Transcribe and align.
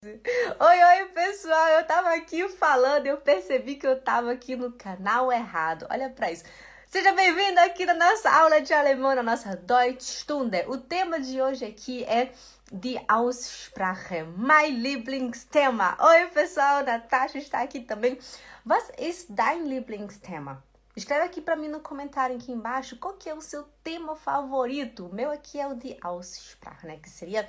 Oi, 0.00 0.84
oi, 0.84 1.06
pessoal. 1.06 1.68
Eu 1.70 1.84
tava 1.84 2.14
aqui 2.14 2.48
falando, 2.50 3.06
eu 3.06 3.16
percebi 3.16 3.74
que 3.74 3.86
eu 3.86 4.00
tava 4.00 4.30
aqui 4.30 4.54
no 4.54 4.70
canal 4.70 5.32
errado. 5.32 5.88
Olha 5.90 6.08
pra 6.08 6.30
isso. 6.30 6.44
Seja 6.86 7.10
bem-vindo 7.12 7.58
aqui 7.60 7.84
na 7.84 7.94
nossa 7.94 8.30
aula 8.30 8.60
de 8.60 8.72
alemão, 8.72 9.14
na 9.16 9.24
nossa 9.24 9.56
Deutschstunde. 9.56 10.64
O 10.68 10.78
tema 10.78 11.18
de 11.18 11.42
hoje 11.42 11.64
aqui 11.64 12.04
é 12.04 12.32
Die 12.70 13.02
Aussprache, 13.08 14.22
mein 14.36 14.78
Lieblingsthema. 14.78 15.96
Oi, 15.98 16.26
pessoal, 16.26 16.84
Natasha 16.84 17.38
está 17.38 17.62
aqui 17.62 17.80
também. 17.80 18.18
Was 18.64 18.92
ist 18.98 19.32
dein 19.32 19.64
Lieblingsthema? 19.64 20.62
Escreve 20.94 21.26
aqui 21.26 21.40
para 21.40 21.56
mim 21.56 21.68
no 21.68 21.80
comentário 21.80 22.36
aqui 22.36 22.52
embaixo 22.52 22.96
qual 22.96 23.14
que 23.14 23.28
é 23.28 23.34
o 23.34 23.40
seu 23.40 23.64
tema 23.82 24.14
favorito. 24.14 25.06
O 25.06 25.14
meu 25.14 25.30
aqui 25.30 25.58
é 25.60 25.66
o 25.66 25.74
de 25.74 25.96
Aussprache, 26.00 26.86
né? 26.86 26.98
Que 27.02 27.08
seria 27.10 27.48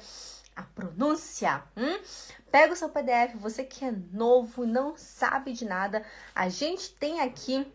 a 0.60 0.64
pronúncia. 0.64 1.64
Hum? 1.75 2.00
Pega 2.52 2.73
o 2.73 2.75
seu 2.75 2.89
PDF, 2.89 3.36
você 3.36 3.64
que 3.64 3.86
é 3.86 3.92
novo, 4.12 4.66
não 4.66 4.97
sabe 4.97 5.54
de 5.54 5.66
nada, 5.66 6.06
a 6.36 6.50
gente 6.50 6.93
tem 6.96 7.21
aqui 7.21 7.66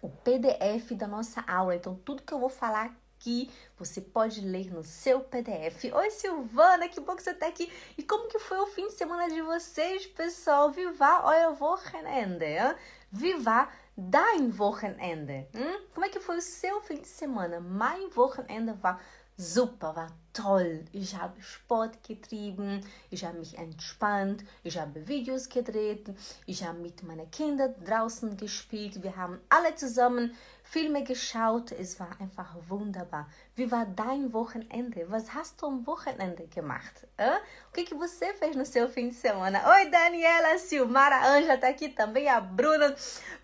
o 0.00 0.08
PDF 0.08 0.92
da 0.92 1.06
nossa 1.06 1.44
aula. 1.46 1.76
Então, 1.76 1.94
tudo 2.04 2.22
que 2.22 2.32
eu 2.32 2.38
vou 2.38 2.48
falar 2.48 2.96
aqui, 3.18 3.50
você 3.76 4.00
pode 4.00 4.40
ler 4.40 4.72
no 4.72 4.82
seu 4.82 5.20
PDF. 5.20 5.92
Oi, 5.92 6.10
Silvana, 6.10 6.88
que 6.88 7.00
bom 7.00 7.14
que 7.16 7.22
você 7.22 7.32
está 7.32 7.48
aqui. 7.48 7.70
E 7.98 8.02
como 8.02 8.28
que 8.28 8.38
foi 8.38 8.58
o 8.58 8.66
fim 8.66 8.86
de 8.86 8.94
semana 8.94 9.28
de 9.28 9.42
vocês, 9.42 10.06
pessoal? 10.06 10.70
Viva 10.70 11.22
euer 11.26 11.60
Wochenende. 11.60 12.76
Viva 13.10 13.68
dein 13.96 14.52
Wochenende. 14.56 15.48
Hm? 15.54 15.86
Como 15.92 16.06
é 16.06 16.08
que 16.08 16.20
foi 16.20 16.38
o 16.38 16.42
seu 16.42 16.80
fim 16.80 17.00
de 17.00 17.08
semana? 17.08 17.60
Mein 17.60 18.08
Wochenende 18.16 18.74
war 18.82 19.00
super, 19.36 19.88
war 19.88 20.12
toll. 20.36 20.84
Ich 20.92 21.16
habe 21.16 21.40
Sport 21.40 22.02
getrieben, 22.06 22.80
ich 23.10 23.24
habe 23.24 23.38
mich 23.38 23.56
entspannt, 23.56 24.44
ich 24.62 24.78
habe 24.78 25.08
Videos 25.08 25.48
gedreht, 25.48 26.10
ich 26.44 26.62
habe 26.62 26.78
mit 26.78 27.02
meinen 27.02 27.30
Kindern 27.30 27.74
draußen 27.84 28.36
gespielt. 28.36 29.02
Wir 29.02 29.16
haben 29.16 29.40
alle 29.48 29.74
zusammen 29.74 30.36
Filme 30.62 31.04
geschaut. 31.04 31.72
Es 31.72 31.98
war 31.98 32.10
einfach 32.20 32.54
wunderbar. 32.68 33.28
Wie 33.54 33.70
war 33.70 33.86
dein 33.86 34.32
Wochenende? 34.32 35.06
Was 35.08 35.32
hast 35.32 35.62
du 35.62 35.66
am 35.66 35.86
Wochenende 35.86 36.46
gemacht? 36.48 37.06
O 37.18 37.72
que, 37.72 37.84
que 37.84 37.94
você 37.94 38.34
fez 38.34 38.56
no 38.56 38.66
seu 38.66 38.88
fim 38.88 39.08
de 39.08 39.14
semana? 39.14 39.62
Oi, 39.68 39.90
Daniela, 39.90 40.58
Silmara, 40.58 41.34
Anja 41.34 41.56
tá 41.56 41.68
aqui 41.68 41.88
também, 41.88 42.28
a 42.28 42.40
Bruna. 42.40 42.94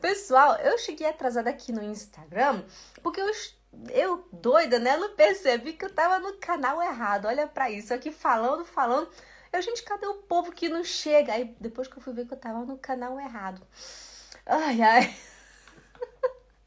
Pessoal, 0.00 0.56
eu 0.56 0.76
cheguei 0.78 1.06
atrasada 1.06 1.48
aqui 1.48 1.72
no 1.72 1.82
Instagram 1.82 2.62
porque 3.02 3.20
eu 3.20 3.30
eu 3.90 4.28
doida, 4.32 4.78
né? 4.78 4.96
Não 4.96 5.14
percebi 5.14 5.72
que 5.72 5.84
eu 5.84 5.94
tava 5.94 6.18
no 6.18 6.34
canal 6.34 6.82
errado. 6.82 7.26
Olha 7.26 7.46
para 7.46 7.70
isso, 7.70 7.92
aqui 7.94 8.10
falando, 8.10 8.64
falando. 8.64 9.08
Eu, 9.52 9.60
gente, 9.62 9.82
cadê 9.82 10.06
o 10.06 10.14
povo 10.14 10.52
que 10.52 10.68
não 10.68 10.84
chega? 10.84 11.32
Aí 11.32 11.54
depois 11.60 11.88
que 11.88 11.96
eu 11.96 12.02
fui 12.02 12.12
ver 12.12 12.26
que 12.26 12.34
eu 12.34 12.38
tava 12.38 12.64
no 12.64 12.78
canal 12.78 13.18
errado. 13.18 13.60
Ai, 14.46 14.80
ai. 14.82 15.16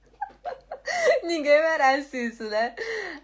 Ninguém 1.24 1.62
merece 1.62 2.28
isso, 2.28 2.44
né? 2.44 2.76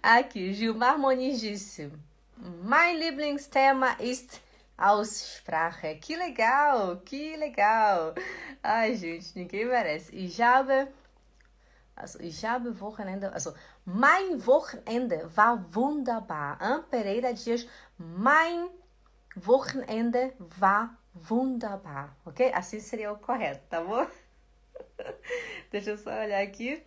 Aqui, 0.02 0.54
Gilmar 0.54 0.98
Moniz 0.98 1.40
disse: 1.40 1.92
Mein 2.38 2.98
Lieblingsthema 2.98 3.98
ist 4.00 4.42
Aussprache. 4.78 5.96
Que 5.96 6.16
legal, 6.16 6.98
que 7.06 7.36
legal. 7.38 8.16
Ai, 8.64 8.96
gente, 8.96 9.32
ninguém 9.36 9.66
merece. 9.66 10.16
E 10.16 10.28
Jaber 10.28 10.92
Also 12.02 12.20
ich 12.20 12.44
habe 12.46 12.70
Wochenende, 12.80 13.28
also 13.28 13.54
mein 13.86 14.46
Wochenende 14.46 15.30
war 15.36 15.66
wunderbar. 15.74 16.60
Hein? 16.60 16.84
Pereira 16.90 17.34
diz, 17.34 17.68
mein 17.98 18.68
Wochenende 19.36 20.34
war 20.60 20.98
wunderbar. 21.14 22.16
Ok? 22.26 22.52
Assim 22.54 22.80
seria 22.80 23.12
o 23.12 23.18
correto, 23.18 23.62
tá 23.70 23.82
bom? 23.82 24.06
Deixa 25.72 25.92
eu 25.92 25.98
só 25.98 26.12
olhar 26.12 26.42
aqui. 26.42 26.84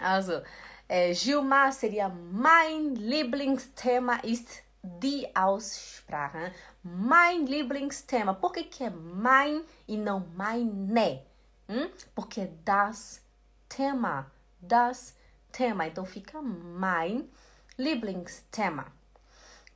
Also, 0.00 0.42
é, 0.88 1.12
Gilmar 1.14 1.72
seria 1.72 2.08
mein 2.08 2.94
Lieblingsthema 2.94 4.20
ist 4.24 4.62
die 4.82 5.28
Aussprache. 5.34 6.52
Mein 6.82 7.46
Lieblingsthema. 7.46 8.34
Por 8.34 8.52
que, 8.52 8.64
que 8.64 8.84
é 8.84 8.90
mein 8.90 9.64
e 9.88 9.96
não 9.96 10.20
meine? 10.36 11.22
Hum? 11.68 11.90
Porque 12.14 12.48
das 12.64 13.20
Thema, 13.68 14.30
das 14.60 15.10
Thema. 15.10 15.25
Então 15.86 16.04
fica 16.04 16.40
mein 16.42 17.28
Lieblingsthema. 17.78 18.86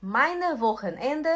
Meine 0.00 0.60
Wochenende 0.60 1.28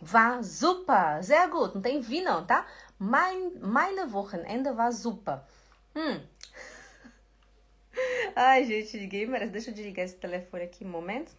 war 0.00 0.42
super. 0.42 1.22
Sehr 1.22 1.48
gut. 1.48 1.74
Não 1.74 1.82
tem 1.82 2.00
vi 2.00 2.20
não, 2.22 2.44
tá? 2.44 2.66
Mein, 2.98 3.58
meine 3.60 4.12
Wochenende 4.12 4.76
war 4.76 4.92
super. 4.92 5.44
Hum. 5.94 6.20
Ai, 8.36 8.64
gente, 8.64 8.98
ninguém 8.98 9.26
merece. 9.26 9.52
Deixa 9.52 9.70
eu 9.70 9.74
desligar 9.74 10.04
esse 10.04 10.16
telefone 10.16 10.64
aqui 10.64 10.84
um 10.84 10.88
momento. 10.88 11.32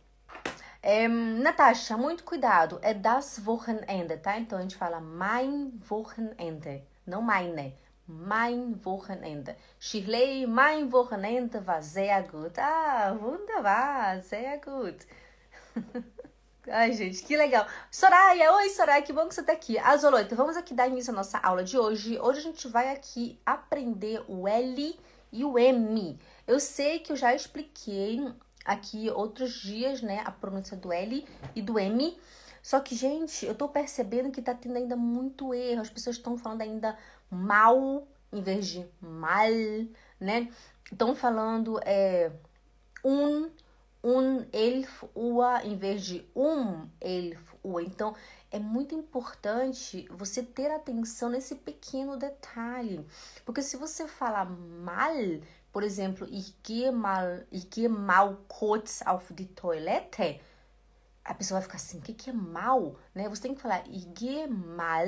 É, 0.82 1.08
Natasha, 1.08 1.96
muito 1.96 2.24
cuidado. 2.24 2.80
É 2.82 2.94
das 2.94 3.40
Wochenende, 3.46 4.18
tá? 4.18 4.40
Então 4.40 4.58
a 4.58 4.62
gente 4.62 4.76
fala 4.76 5.00
mein 5.00 5.80
Wochenende, 5.90 6.84
não 7.06 7.22
meine 7.22 7.78
mein 8.12 8.84
Wochenende. 8.84 9.56
Shirley, 9.80 10.46
mein 10.46 10.92
Wochenende 10.92 11.66
war 11.66 11.82
sehr 11.82 12.24
gut. 12.24 12.58
Ah, 12.58 13.18
wunderbar, 13.20 14.22
sehr 14.22 14.58
gut. 14.58 15.08
Ai, 16.70 16.92
gente, 16.94 17.24
que 17.24 17.36
legal. 17.36 17.66
Soraya, 17.90 18.54
oi 18.54 18.70
Soraya, 18.70 19.02
que 19.02 19.14
bom 19.14 19.28
que 19.28 19.34
você 19.34 19.42
tá 19.42 19.54
aqui. 19.54 19.80
Azoloito, 19.80 20.36
vamos 20.36 20.56
aqui 20.56 20.74
dar 20.74 20.88
início 20.88 21.12
à 21.12 21.16
nossa 21.16 21.40
aula 21.40 21.64
de 21.64 21.78
hoje. 21.78 22.20
Hoje 22.20 22.40
a 22.40 22.44
gente 22.44 22.68
vai 22.68 22.94
aqui 22.94 23.40
aprender 23.46 24.24
o 24.28 24.48
L 24.48 25.00
e 25.32 25.44
o 25.44 25.58
M. 25.58 26.20
Eu 26.46 26.60
sei 26.60 27.00
que 27.00 27.12
eu 27.12 27.16
já 27.16 27.34
expliquei 27.34 28.22
aqui 28.64 29.10
outros 29.10 29.54
dias, 29.54 30.02
né, 30.02 30.22
a 30.24 30.32
pronúncia 30.32 30.78
do 30.78 30.92
L 30.94 31.26
e 31.56 31.62
do 31.62 31.80
M. 31.80 32.16
Só 32.62 32.80
que, 32.80 32.96
gente, 32.96 33.44
eu 33.46 33.56
tô 33.56 33.68
percebendo 33.68 34.32
que 34.32 34.42
tá 34.42 34.54
tendo 34.54 34.78
ainda 34.78 34.96
muito 34.96 35.54
erro. 35.54 35.82
As 35.82 35.90
pessoas 35.90 36.18
estão 36.18 36.38
falando 36.38 36.62
ainda 36.62 36.96
mal 37.32 38.08
em 38.32 38.42
vez 38.42 38.68
de 38.68 38.86
mal, 39.02 39.52
né? 40.20 40.52
Estão 40.92 41.16
falando 41.16 41.80
é, 41.86 42.32
um, 43.04 43.50
um 44.04 44.46
elf 44.52 45.04
ua 45.16 45.64
em 45.64 45.78
vez 45.78 46.04
de 46.04 46.26
um 46.36 46.88
elf 47.00 47.56
ua. 47.64 47.82
Então, 47.82 48.16
é 48.52 48.60
muito 48.60 48.94
importante 48.94 50.08
você 50.12 50.44
ter 50.44 50.72
atenção 50.72 51.30
nesse 51.30 51.56
pequeno 51.56 52.18
detalhe. 52.18 53.06
Porque 53.46 53.62
se 53.62 53.78
você 53.78 54.08
falar 54.08 54.46
mal, 54.46 55.16
por 55.72 55.84
exemplo, 55.84 56.28
ich 56.30 56.54
gehe 56.64 56.92
mal, 56.92 57.26
ich 57.52 57.68
gehe 57.70 57.88
mal 57.88 58.38
kurz 58.48 59.02
auf 59.06 59.34
die 59.34 59.46
Toilette, 59.46 60.42
a 61.24 61.34
pessoa 61.34 61.60
vai 61.60 61.64
ficar 61.64 61.78
assim, 61.78 62.00
o 62.00 62.02
que, 62.02 62.14
que 62.14 62.30
é 62.30 62.34
mal? 62.34 62.98
Né? 63.16 63.30
Você 63.30 63.44
tem 63.44 63.56
que 63.56 63.62
falar, 63.62 63.88
ich 63.88 64.08
gehe 64.18 64.48
mal 64.48 65.08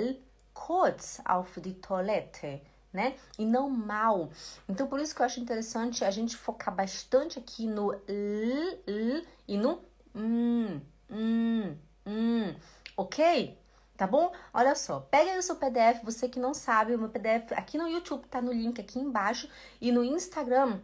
kurz 0.53 1.21
auf 1.25 1.59
die 1.59 1.73
Toilette, 1.73 2.61
né? 2.91 3.15
E 3.37 3.45
não 3.45 3.69
mal. 3.69 4.29
Então, 4.69 4.87
por 4.87 4.99
isso 4.99 5.15
que 5.15 5.21
eu 5.21 5.25
acho 5.25 5.39
interessante 5.39 6.05
a 6.05 6.11
gente 6.11 6.37
focar 6.37 6.73
bastante 6.73 7.39
aqui 7.39 7.67
no 7.67 7.93
l, 8.07 8.79
l 8.87 9.27
e 9.47 9.57
no 9.57 9.79
hum, 10.15 10.79
hum, 11.09 11.75
hum, 12.05 12.55
ok? 12.95 13.57
Tá 13.97 14.07
bom? 14.07 14.33
Olha 14.53 14.75
só, 14.75 14.99
pega 14.99 15.31
aí 15.31 15.37
o 15.37 15.43
seu 15.43 15.55
PDF, 15.55 16.03
você 16.03 16.27
que 16.27 16.39
não 16.39 16.53
sabe, 16.53 16.95
o 16.95 16.99
meu 16.99 17.09
PDF 17.09 17.51
aqui 17.53 17.77
no 17.77 17.87
YouTube 17.87 18.27
tá 18.27 18.41
no 18.41 18.51
link 18.51 18.81
aqui 18.81 18.99
embaixo 18.99 19.47
e 19.79 19.91
no 19.91 20.03
Instagram 20.03 20.79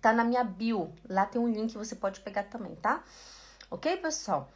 tá 0.00 0.12
na 0.12 0.24
minha 0.24 0.44
bio. 0.44 0.92
Lá 1.08 1.24
tem 1.24 1.40
um 1.40 1.48
link 1.48 1.72
que 1.72 1.78
você 1.78 1.94
pode 1.94 2.20
pegar 2.20 2.44
também, 2.44 2.74
tá? 2.76 3.02
Ok, 3.70 3.96
pessoal? 3.98 4.48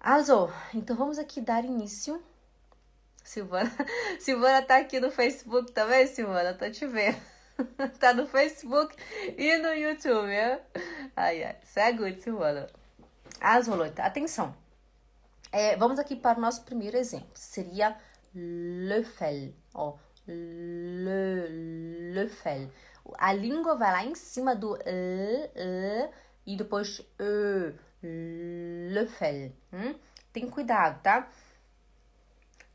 Also, 0.00 0.50
então 0.74 0.94
vamos 0.94 1.18
aqui 1.18 1.40
dar 1.40 1.64
início 1.64 2.22
Silvana. 3.22 3.70
Silvana 4.20 4.62
tá 4.62 4.78
aqui 4.78 5.00
no 5.00 5.10
Facebook 5.10 5.72
também, 5.72 6.06
Silvana, 6.06 6.54
tô 6.54 6.70
te 6.70 6.86
vendo. 6.86 7.18
tá 7.98 8.14
no 8.14 8.26
Facebook 8.26 8.94
e 9.36 9.56
no 9.58 9.72
YouTube, 9.74 10.30
hein? 10.30 10.58
Ai, 11.16 11.44
ai. 11.44 11.56
Segue, 11.64 12.20
Silvana. 12.20 12.68
Azolota, 13.40 14.02
atenção. 14.02 14.54
É, 15.50 15.76
vamos 15.76 15.98
aqui 15.98 16.16
para 16.16 16.38
o 16.38 16.40
nosso 16.40 16.64
primeiro 16.64 16.96
exemplo. 16.96 17.30
Seria 17.34 17.96
Löffel. 18.34 19.54
Ó, 19.74 19.96
le, 20.26 22.12
Löffel. 22.14 22.70
A 23.16 23.32
língua 23.32 23.76
vai 23.76 23.90
lá 23.90 24.04
em 24.04 24.14
cima 24.14 24.54
do 24.54 24.76
e, 24.84 25.50
e 25.56 26.08
e 26.48 26.56
depois 26.56 27.02
e, 27.20 27.74
Löffel. 28.90 29.52
Hum? 29.70 29.94
Tem 30.32 30.48
cuidado, 30.48 31.02
tá? 31.02 31.28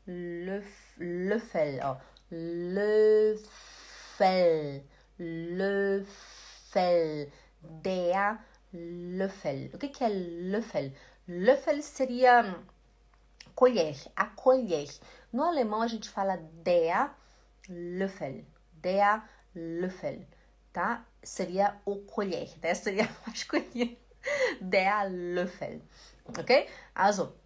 Le, 0.06 0.62
le 0.98 1.38
fel, 1.38 1.80
ó. 1.82 1.96
Le 2.30 3.36
fel, 4.16 4.82
le 5.18 6.04
fel, 6.72 7.28
der 7.62 8.38
Löffel. 8.74 9.70
O 9.72 9.78
que, 9.78 9.86
é 10.02 10.08
Löffel? 10.08 10.92
Löffel 11.28 11.82
seria 11.82 12.56
colher, 13.54 13.96
a 14.16 14.26
colher. 14.26 14.88
No 15.32 15.44
alemão 15.44 15.82
a 15.82 15.86
gente 15.86 16.08
fala 16.08 16.36
der 16.36 17.14
Löffel, 17.68 18.44
der 18.72 19.22
Löffel, 19.54 20.26
tá? 20.72 21.06
Seria 21.22 21.80
o 21.84 21.98
colher, 21.98 22.50
né? 22.60 22.74
Seria 22.74 23.08
masculino. 23.26 23.96
Der 24.60 25.08
Löffel, 25.08 25.80
ok? 26.26 26.68
Also, 26.94 27.36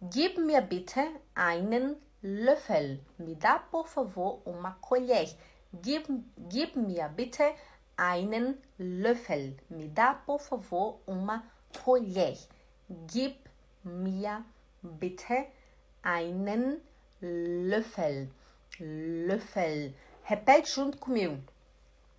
gib 0.00 0.38
mir 0.38 0.62
bitte 0.62 1.02
einen 1.34 1.96
Löffel. 2.22 3.00
Me 3.18 3.34
dá, 3.34 3.58
por 3.58 3.88
favor, 3.88 4.42
uma 4.44 4.72
colher. 4.80 5.28
Gib, 5.72 6.06
gib 6.48 6.76
mir 6.76 7.08
bitte 7.08 7.44
einen 7.96 8.58
Löffel. 8.78 9.56
Me 9.68 9.88
dá, 9.88 10.14
por 10.14 10.40
favor, 10.40 11.00
uma 11.06 11.44
colher. 11.84 12.36
Gib 13.06 13.36
mir 13.84 14.44
bitte 14.82 15.46
einen 16.02 16.80
Löffel. 17.20 18.30
Löffel. 18.78 19.94
Repete 20.24 20.68
junto 20.68 20.98
comigo. 20.98 21.38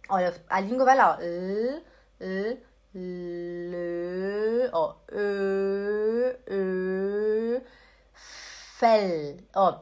Olha, 0.09 0.33
a 0.49 0.59
língua 0.59 0.85
vai 0.85 0.95
lá. 0.95 1.17
L, 1.21 1.83
L, 2.19 2.57
L, 2.93 4.69
ó. 4.73 4.95
Ö, 5.11 6.35
Ö, 6.47 7.61
fel, 8.13 9.37
ó. 9.55 9.79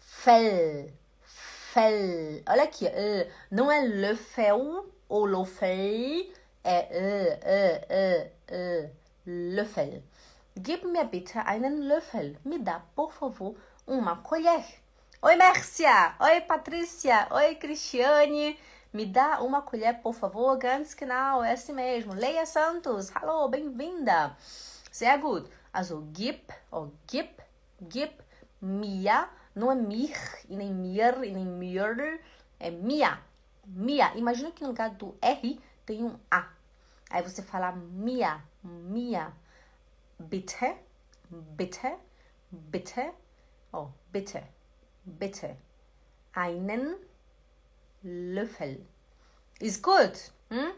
Fel, 0.00 0.90
fel. 1.24 2.42
Olha 2.46 2.64
aqui, 2.64 2.86
L. 2.86 3.30
Não 3.50 3.70
é 3.70 3.80
le 3.80 4.14
fel 4.16 4.84
ou 5.08 5.26
le 5.26 5.44
fel, 5.46 6.32
é 6.64 6.88
L, 6.90 7.38
L, 7.42 7.86
L, 7.88 8.30
L, 8.48 8.90
le 9.26 9.64
fel. 9.64 10.02
Gib 10.56 10.84
mir 10.84 11.04
bitte 11.04 11.46
einen 11.46 11.88
Löffel. 11.88 12.36
Me 12.44 12.58
dá, 12.58 12.82
por 12.94 13.12
favor, 13.12 13.54
uma 13.86 14.16
colher. 14.16 14.64
Oi, 15.22 15.36
Mércia! 15.36 16.16
Oi, 16.20 16.40
Patrícia! 16.42 17.28
Oi, 17.30 17.54
Cristiane! 17.54 18.58
Me 18.92 19.06
dá 19.06 19.40
uma 19.40 19.62
colher, 19.62 20.00
por 20.02 20.12
favor. 20.12 20.58
Ganz 20.58 20.94
genau, 20.94 21.44
é 21.44 21.52
assim 21.52 21.72
mesmo. 21.72 22.12
Leia 22.12 22.44
Santos, 22.44 23.08
hallo, 23.10 23.48
bem-vinda. 23.48 24.36
Sehr 24.90 25.16
gut. 25.18 25.48
Also, 25.72 26.08
gib, 26.12 26.40
oh, 26.72 26.88
gib, 27.06 27.30
gib, 27.88 28.10
mir. 28.60 29.28
Não 29.54 29.70
é 29.70 29.76
mir, 29.76 30.16
e 30.48 30.56
nem 30.56 30.74
mir, 30.74 31.22
e 31.22 31.30
nem 31.30 31.46
mir. 31.46 32.20
É 32.58 32.68
mia. 32.70 33.20
Mia. 33.64 34.12
Imagina 34.16 34.50
que 34.50 34.62
no 34.62 34.70
lugar 34.70 34.90
do 34.90 35.16
R 35.22 35.60
tem 35.86 36.02
um 36.02 36.18
A. 36.28 36.48
Aí 37.08 37.22
você 37.22 37.42
fala 37.42 37.70
mia, 37.70 38.42
mia. 38.64 39.32
Bitte, 40.18 40.76
bitte, 41.30 41.96
bitte. 42.50 43.12
Oh, 43.72 43.90
bitte, 44.12 44.42
bitte. 45.04 45.56
Einen 46.34 47.09
Löffel. 48.02 48.84
Ist 49.60 49.82
gut? 49.82 50.32
Hm? 50.48 50.72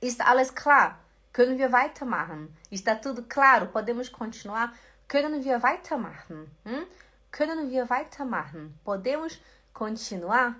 Ist 0.00 0.20
alles 0.20 0.54
klar? 0.54 0.98
Können 1.32 1.58
wir 1.58 1.70
weitermachen? 1.72 2.56
Está 2.70 2.94
tudo 2.96 3.22
claro? 3.28 3.66
Podemos 3.66 4.10
continuar? 4.10 4.72
Können 5.06 5.44
wir 5.44 5.62
weitermachen? 5.62 6.50
Hm? 6.64 6.86
Können 7.30 7.70
wir 7.70 7.88
weitermachen? 7.88 8.78
Podemos 8.84 9.38
continuar? 9.72 10.56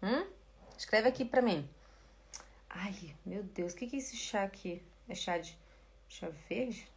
Hm? 0.00 0.22
Escreve 0.78 1.08
aqui 1.08 1.24
para 1.24 1.42
mim. 1.42 1.68
Ai, 2.68 3.14
meu 3.26 3.42
Deus, 3.42 3.72
o 3.72 3.76
que, 3.76 3.86
que 3.86 3.96
é 3.96 3.98
esse 3.98 4.16
chá 4.16 4.44
aqui? 4.44 4.82
É 5.08 5.14
chá 5.14 5.36
de 5.38 5.58
chá 6.08 6.28
verde? 6.48 6.88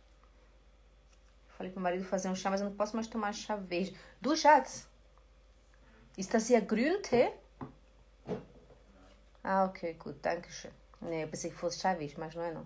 Falei 1.57 1.71
pro 1.71 1.81
marido 1.81 2.05
fazer 2.05 2.29
um 2.29 2.35
chá, 2.35 2.49
mas 2.49 2.61
eu 2.61 2.69
não 2.69 2.75
posso 2.75 2.95
mais 2.95 3.07
tomar 3.07 3.33
chá 3.33 3.55
verde. 3.55 3.97
Du 4.21 4.35
Schatz, 4.35 4.87
ist 6.17 6.31
das 6.33 6.47
hier 6.47 6.61
Grüntee? 6.61 7.33
Ah, 9.43 9.65
ok, 9.65 9.93
gut, 9.95 10.21
danke 10.21 10.51
schön. 10.51 10.71
Eu 11.01 11.27
pensei 11.27 11.51
que 11.51 11.57
fosse 11.57 11.79
chá 11.79 11.93
verde, 11.93 12.15
mas 12.17 12.33
não 12.33 12.43
é 12.43 12.51
não. 12.51 12.65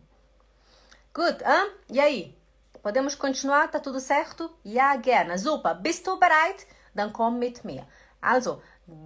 Gut, 1.14 1.44
hein? 1.44 1.72
E 1.90 2.00
aí? 2.00 2.38
Podemos 2.84 3.16
continuar? 3.16 3.72
Tá 3.72 3.80
tudo 3.80 4.00
certo? 4.00 4.52
Ja, 4.64 4.96
gerne. 4.96 5.38
Super. 5.40 5.74
Bist 5.76 6.06
du 6.06 6.18
bereit? 6.18 6.68
Dann 6.94 7.12
komm 7.12 7.40
mit 7.40 7.64
mir. 7.66 7.86
Also, 8.22 8.62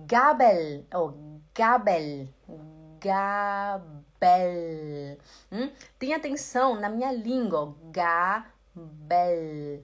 Gabel. 0.05 0.85
Oh, 0.93 1.13
Gabel. 1.53 2.27
Gabel. 2.99 3.97
Hum? 5.51 5.71
Tenha 5.97 6.17
atenção 6.17 6.75
na 6.79 6.89
minha 6.89 7.11
língua. 7.11 7.75
Gabel. 7.91 9.83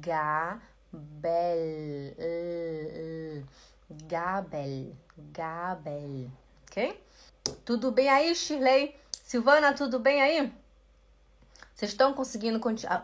Gabel. 0.00 0.60
Gabel. 4.08 4.96
Gabel. 5.32 6.30
Ok? 6.62 7.07
Tudo 7.64 7.90
bem 7.90 8.08
aí, 8.08 8.34
Shirley? 8.34 8.94
Silvana, 9.24 9.72
tudo 9.74 9.98
bem 9.98 10.22
aí? 10.22 10.52
Vocês 11.74 11.90
estão 11.90 12.12
conseguindo 12.12 12.60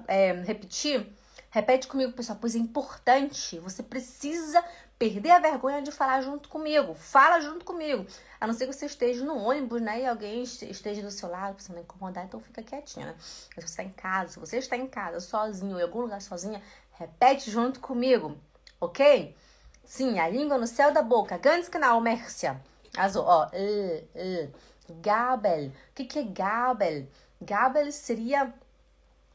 é, 0.08 0.32
repetir? 0.42 1.06
Repete 1.50 1.86
comigo, 1.86 2.12
pessoal, 2.12 2.38
pois 2.40 2.56
é 2.56 2.58
importante. 2.58 3.58
Você 3.60 3.82
precisa 3.82 4.64
perder 4.98 5.30
a 5.30 5.38
vergonha 5.38 5.82
de 5.82 5.92
falar 5.92 6.20
junto 6.22 6.48
comigo. 6.48 6.94
Fala 6.94 7.40
junto 7.40 7.64
comigo. 7.64 8.04
A 8.40 8.46
não 8.46 8.54
ser 8.54 8.66
que 8.66 8.72
você 8.72 8.86
esteja 8.86 9.24
no 9.24 9.36
ônibus, 9.36 9.80
né? 9.80 10.00
E 10.00 10.06
alguém 10.06 10.42
esteja 10.42 11.02
do 11.02 11.10
seu 11.10 11.28
lado, 11.28 11.62
não 11.70 11.80
incomodar, 11.80 12.24
então 12.24 12.40
fica 12.40 12.62
quietinha, 12.62 13.06
né? 13.06 13.14
Se 13.18 13.54
você 13.54 13.60
está 13.60 13.82
em 13.84 13.90
casa, 13.90 14.32
se 14.32 14.40
você 14.40 14.58
está 14.58 14.76
em 14.76 14.88
casa, 14.88 15.20
sozinho, 15.20 15.78
em 15.78 15.82
algum 15.82 16.00
lugar 16.00 16.20
sozinha, 16.20 16.60
repete 16.92 17.50
junto 17.50 17.78
comigo, 17.78 18.36
ok? 18.80 19.36
Sim, 19.84 20.18
a 20.18 20.28
língua 20.28 20.58
no 20.58 20.66
céu 20.66 20.90
da 20.90 21.02
boca. 21.02 21.38
Ganz 21.38 21.68
genau, 21.68 22.00
Mércia. 22.00 22.60
Also, 22.96 23.22
ó, 23.22 23.46
uh. 23.46 24.52
Gabel. 25.00 25.68
O 25.68 25.72
que, 25.94 26.04
que 26.04 26.18
é 26.18 26.22
Gabel? 26.22 27.06
Gabel 27.40 27.90
seria. 27.92 28.52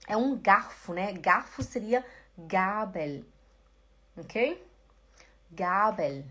É 0.08 0.16
um 0.18 0.38
garfo, 0.38 0.94
né? 0.94 1.14
Garfo 1.14 1.64
seria 1.64 2.06
Gabel. 2.38 3.24
Ok? 4.18 4.66
Gabel. 5.52 6.24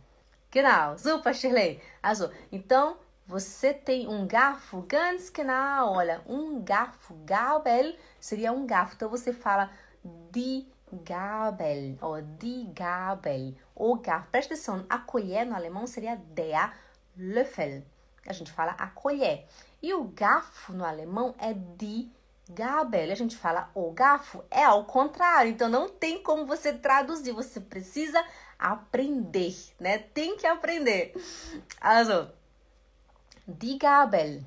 Genau, 0.51 0.99
super, 0.99 1.35
Shirley. 1.35 1.81
Also, 2.03 2.33
então, 2.51 2.99
você 3.27 3.75
tem 3.75 4.09
um 4.09 4.27
garfo, 4.27 4.83
ganz 4.83 5.31
genau. 5.31 5.93
Olha, 5.93 6.23
um 6.27 6.63
garfo, 6.63 7.15
Gabel 7.25 7.95
seria 8.19 8.53
um 8.53 8.67
garfo. 8.67 8.95
Então, 8.95 9.09
você 9.09 9.33
fala 9.33 9.71
die 10.31 10.67
Gabel, 10.91 11.99
ou 12.01 12.21
die 12.23 12.65
Gabel, 12.75 13.55
o 13.75 13.97
garfo. 13.97 14.31
Presta 14.31 14.55
atenção, 14.55 14.87
a 14.89 14.99
colher 14.99 15.45
no 15.45 15.55
alemão 15.55 15.87
seria 15.87 16.17
der 16.17 16.73
Löffel. 17.19 17.83
A 18.27 18.33
gente 18.33 18.53
fala 18.53 18.73
a 18.73 18.87
colher. 18.87 19.47
E 19.83 19.93
o 19.93 20.05
garfo 20.05 20.73
no 20.73 20.85
alemão 20.85 21.35
é 21.39 21.53
die 21.53 22.11
Gabel. 22.49 23.11
A 23.11 23.15
gente 23.15 23.37
fala 23.37 23.71
o 23.75 23.91
garfo. 23.91 24.45
É 24.51 24.65
ao 24.65 24.85
contrário. 24.85 25.51
Então 25.51 25.69
não 25.69 25.89
tem 25.89 26.23
como 26.23 26.47
você 26.47 26.73
traduzir. 26.73 27.33
Você 27.33 27.61
precisa 27.61 28.25
aprender, 28.59 29.55
né? 29.79 29.99
Tem 29.99 30.37
que 30.37 30.47
aprender. 30.47 31.13
Also, 31.81 32.31
die 33.47 33.79
Gabel. 33.79 34.43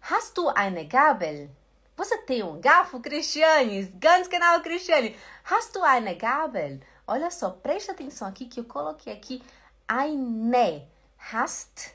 Hast 0.00 0.34
du 0.36 0.48
eine 0.54 0.84
Gabel? 0.84 1.50
Você 1.96 2.18
tem 2.18 2.42
um 2.42 2.60
garfo, 2.60 3.00
Cristiane? 3.00 3.84
Ganz 3.98 4.28
genau, 4.28 4.60
Cristiane. 4.62 5.16
Hast 5.44 5.74
du 5.74 5.82
eine 5.82 6.14
Gabel? 6.14 6.80
Olha 7.06 7.30
só, 7.30 7.50
presta 7.50 7.92
atenção 7.92 8.28
aqui 8.28 8.46
que 8.46 8.60
eu 8.60 8.64
coloquei 8.64 9.12
aqui 9.12 9.42
eine 9.88 10.86
hast 11.32 11.94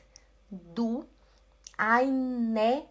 du 0.50 1.04
eine 1.78 2.84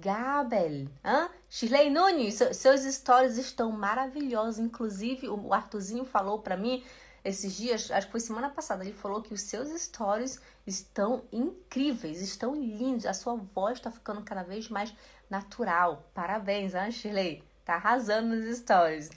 Gabel? 0.00 0.90
Hã? 1.04 1.30
Shirley 1.48 1.90
Nunes, 1.90 2.38
seus 2.52 2.82
stories 2.82 3.38
estão 3.38 3.70
maravilhosos. 3.70 4.58
Inclusive, 4.58 5.28
o 5.28 5.52
Arthurzinho 5.52 6.04
falou 6.04 6.40
para 6.40 6.56
mim 6.56 6.84
esses 7.24 7.56
dias, 7.56 7.90
acho 7.90 8.06
que 8.06 8.12
foi 8.12 8.20
semana 8.20 8.50
passada, 8.50 8.84
ele 8.84 8.92
falou 8.92 9.20
que 9.20 9.34
os 9.34 9.40
seus 9.40 9.68
stories 9.80 10.40
estão 10.66 11.22
incríveis, 11.32 12.20
estão 12.20 12.54
lindos. 12.54 13.06
A 13.06 13.14
sua 13.14 13.36
voz 13.36 13.78
está 13.78 13.90
ficando 13.90 14.22
cada 14.22 14.42
vez 14.42 14.68
mais 14.68 14.92
natural. 15.30 16.04
Parabéns, 16.14 16.74
hein, 16.74 16.90
Shirley? 16.90 17.42
Tá 17.64 17.74
arrasando 17.74 18.34
nos 18.34 18.58
stories. 18.58 19.10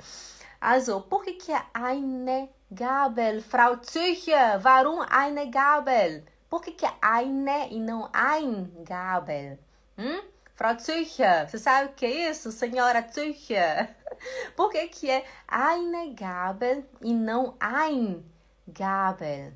Also, 0.61 1.01
por 1.01 1.23
que, 1.23 1.33
que 1.33 1.51
é 1.51 1.65
eine 1.73 2.49
Gabel? 2.69 3.41
Frau 3.41 3.77
Zücher, 3.77 4.59
warum 4.63 5.01
eine 5.09 5.45
Gabel? 5.47 6.23
Por 6.49 6.61
que, 6.61 6.71
que 6.71 6.85
é 6.85 6.93
eine 7.01 7.69
e 7.69 7.79
não 7.79 8.09
ein 8.11 8.71
Gabel? 8.83 9.59
Hum? 9.97 10.21
Frau 10.55 10.77
Zücher, 10.77 11.47
você 11.47 11.57
sabe 11.57 11.89
o 11.89 11.93
que 11.93 12.05
é 12.05 12.31
isso, 12.31 12.51
senhora 12.51 13.07
Zücher? 13.09 13.95
Por 14.57 14.69
que, 14.69 14.87
que 14.87 15.09
é 15.09 15.23
eine 15.47 16.13
Gabel 16.13 16.83
e 17.01 17.13
não 17.13 17.55
ein 17.61 18.25
Gabel? 18.67 19.53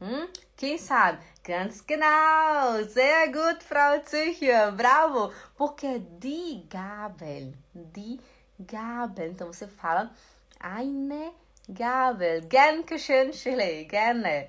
Hum? 0.00 0.28
Quem 0.56 0.78
sabe? 0.78 1.18
Ganz 1.42 1.82
genau! 1.82 2.82
Sehr 2.88 3.26
gut, 3.32 3.62
Frau 3.62 4.00
Zücher! 4.00 4.72
Bravo! 4.72 5.32
Porque 5.56 5.86
é 5.86 5.98
die 5.98 6.66
Gabel. 6.70 7.52
Die 7.74 8.18
Gabel. 8.58 9.32
Então 9.32 9.52
você 9.52 9.66
fala 9.66 10.10
eine 10.58 11.32
Gabel. 11.68 12.42
Dankeschön, 12.42 13.32
Shirley. 13.32 13.84
Gerne. 13.84 14.48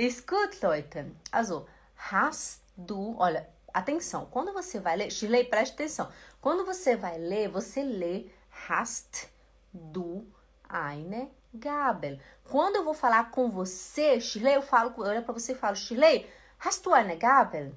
Ist 0.00 0.26
gut, 0.26 0.62
Leute. 0.62 1.14
Also, 1.30 1.68
hast 2.10 2.62
du. 2.74 3.14
Olha, 3.18 3.46
atenção. 3.74 4.24
Quando 4.30 4.50
você 4.50 4.80
vai 4.80 4.96
ler. 4.96 5.10
Shirley, 5.10 5.44
preste 5.44 5.74
atenção. 5.74 6.10
Quando 6.40 6.64
você 6.64 6.96
vai 6.96 7.18
ler, 7.18 7.50
você 7.50 7.82
lê 7.82 8.30
hast 8.66 9.28
du 9.74 10.26
eine 10.70 11.30
Gabel. 11.52 12.18
Quando 12.44 12.76
eu 12.76 12.84
vou 12.84 12.94
falar 12.94 13.30
com 13.30 13.50
você, 13.50 14.18
Shirley, 14.18 14.54
eu 14.54 14.62
falo, 14.62 14.94
eu 14.96 15.02
olho 15.04 15.22
para 15.22 15.34
você 15.34 15.52
e 15.52 15.54
falo, 15.54 15.76
Shirley, 15.76 16.26
hast 16.64 16.82
du 16.82 16.94
eine 16.94 17.16
Gabel? 17.16 17.74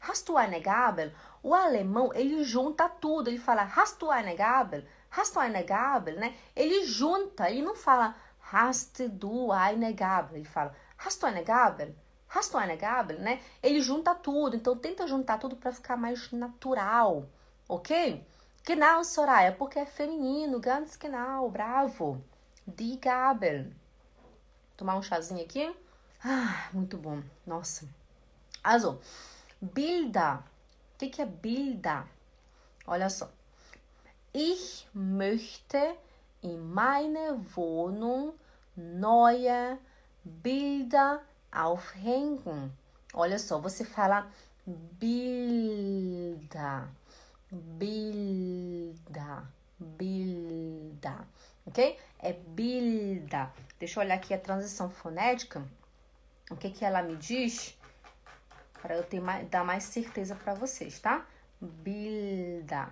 Hast 0.00 0.26
du 0.26 0.38
eine 0.38 0.60
Gabel? 0.60 1.12
O 1.42 1.54
alemão, 1.54 2.14
ele 2.14 2.44
junta 2.44 2.88
tudo. 2.88 3.28
Ele 3.28 3.38
fala, 3.38 3.64
hast 3.76 4.00
du 4.00 4.10
eine 4.10 4.34
Gabel? 4.34 4.86
Hast 5.10 5.34
du 5.34 5.40
eine 5.40 5.62
Gabel, 5.64 6.18
né? 6.18 6.34
Ele 6.56 6.86
junta, 6.86 7.50
ele 7.50 7.60
não 7.60 7.76
fala 7.76 8.14
hast 8.50 9.06
du 9.08 9.52
eine 9.52 9.92
Gabel. 9.92 10.36
Ele 10.36 10.44
fala, 10.44 10.74
hast 10.98 11.22
du 11.22 11.26
eine 11.26 11.44
Gabel? 11.44 11.94
Hast 12.28 12.52
du 12.52 12.58
eine 12.58 12.76
Gabel, 12.76 13.18
né? 13.20 13.40
Ele 13.62 13.80
junta 13.80 14.14
tudo. 14.14 14.54
Então, 14.54 14.76
tenta 14.76 15.06
juntar 15.06 15.38
tudo 15.38 15.56
para 15.56 15.72
ficar 15.72 15.96
mais 15.96 16.30
natural, 16.30 17.26
ok? 17.66 18.24
Genau, 18.66 19.02
Soraya, 19.02 19.52
porque 19.52 19.78
é 19.78 19.86
feminino. 19.86 20.60
Ganz 20.60 20.96
genau, 20.96 21.48
bravo. 21.48 22.22
Die 22.66 22.98
Gabel. 22.98 23.72
Tomar 24.76 24.96
um 24.96 25.02
chazinho 25.02 25.42
aqui. 25.42 25.74
Ah, 26.22 26.68
muito 26.72 26.98
bom. 26.98 27.22
Nossa. 27.46 27.88
Also, 28.62 29.00
Bilder. 29.60 30.44
O 30.94 30.98
que, 30.98 31.08
que 31.08 31.22
é 31.22 31.26
Bilder? 31.26 32.04
Olha 32.86 33.08
só. 33.08 33.30
Ich 34.34 34.86
möchte 34.92 35.96
in 36.42 36.58
meine 36.58 37.40
Wohnung 37.56 38.34
neue 38.76 39.78
Bilder 40.24 41.20
aufhängen. 41.52 42.72
Olha 43.12 43.38
só, 43.38 43.58
você 43.58 43.84
fala 43.84 44.30
Bilder, 44.66 46.88
Bilder, 47.50 49.42
Bilder, 49.78 51.20
ok? 51.66 51.98
É 52.18 52.32
Bilder. 52.32 53.48
Deixa 53.78 53.98
eu 53.98 54.04
olhar 54.04 54.16
aqui 54.16 54.34
a 54.34 54.38
transição 54.38 54.90
fonética. 54.90 55.64
O 56.50 56.56
que 56.56 56.70
que 56.70 56.84
ela 56.84 57.02
me 57.02 57.16
diz? 57.16 57.76
Para 58.82 58.96
eu 58.96 59.04
ter 59.04 59.20
mais, 59.20 59.48
dar 59.48 59.64
mais 59.64 59.84
certeza 59.84 60.34
para 60.34 60.54
vocês, 60.54 60.98
tá? 61.00 61.26
Bilder. 61.60 62.88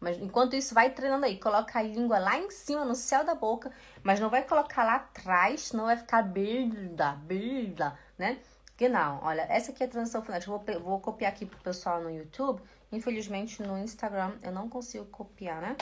Mas 0.00 0.16
enquanto 0.18 0.56
isso, 0.56 0.74
vai 0.74 0.90
treinando 0.90 1.26
aí. 1.26 1.38
Coloca 1.38 1.78
a 1.78 1.82
língua 1.82 2.18
lá 2.18 2.38
em 2.38 2.50
cima, 2.50 2.86
no 2.86 2.94
céu 2.94 3.22
da 3.22 3.34
boca. 3.34 3.70
Mas 4.02 4.18
não 4.18 4.30
vai 4.30 4.42
colocar 4.42 4.82
lá 4.82 4.96
atrás, 4.96 5.68
senão 5.68 5.84
vai 5.84 5.96
ficar 5.96 6.22
bilda, 6.22 7.12
bilda, 7.26 7.98
né? 8.16 8.38
Que 8.78 8.88
não. 8.88 9.22
Olha, 9.22 9.42
essa 9.42 9.72
aqui 9.72 9.82
é 9.82 9.86
a 9.86 9.90
transição 9.90 10.22
fonética. 10.22 10.50
Vou, 10.50 10.80
vou 10.80 11.00
copiar 11.00 11.30
aqui 11.30 11.44
pro 11.44 11.58
pessoal 11.58 12.00
no 12.00 12.10
YouTube. 12.10 12.62
Infelizmente, 12.90 13.62
no 13.62 13.76
Instagram 13.78 14.32
eu 14.42 14.50
não 14.50 14.70
consigo 14.70 15.04
copiar, 15.04 15.60
né? 15.60 15.76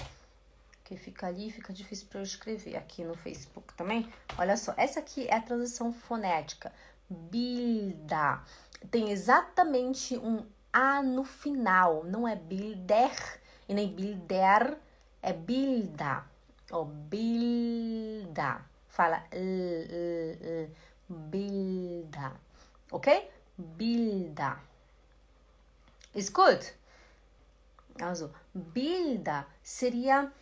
Que 0.82 0.96
fica 0.96 1.28
ali, 1.28 1.52
fica 1.52 1.72
difícil 1.72 2.08
para 2.08 2.18
eu 2.18 2.24
escrever. 2.24 2.76
Aqui 2.76 3.04
no 3.04 3.14
Facebook 3.14 3.72
também. 3.74 4.12
Olha 4.36 4.56
só, 4.56 4.74
essa 4.76 4.98
aqui 4.98 5.28
é 5.28 5.36
a 5.36 5.40
transição 5.40 5.92
fonética. 5.92 6.72
Bilda. 7.08 8.42
Tem 8.90 9.10
exatamente 9.12 10.18
um 10.18 10.44
A 10.72 11.00
no 11.02 11.22
final. 11.22 12.02
Não 12.02 12.26
é 12.26 12.34
bilder 12.34 13.12
e 13.68 13.74
nem 13.74 13.94
bilder 13.94 14.76
é 15.22 15.32
bilda. 15.32 16.24
Ou 16.70 16.84
bilda. 16.84 18.64
Fala 18.88 19.24
l, 19.30 19.86
l, 20.40 20.70
bilda. 21.08 22.32
Ok? 22.90 23.30
Bilda. 23.56 24.60
Gut? 26.32 26.74
Also, 28.00 28.32
bilda 28.54 29.46
seria 29.62 30.32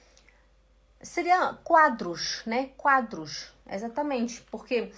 seria 1.03 1.55
quadros, 1.65 2.43
né? 2.47 2.71
Quadros, 2.77 3.53
exatamente, 3.69 4.43
porque 4.51 4.93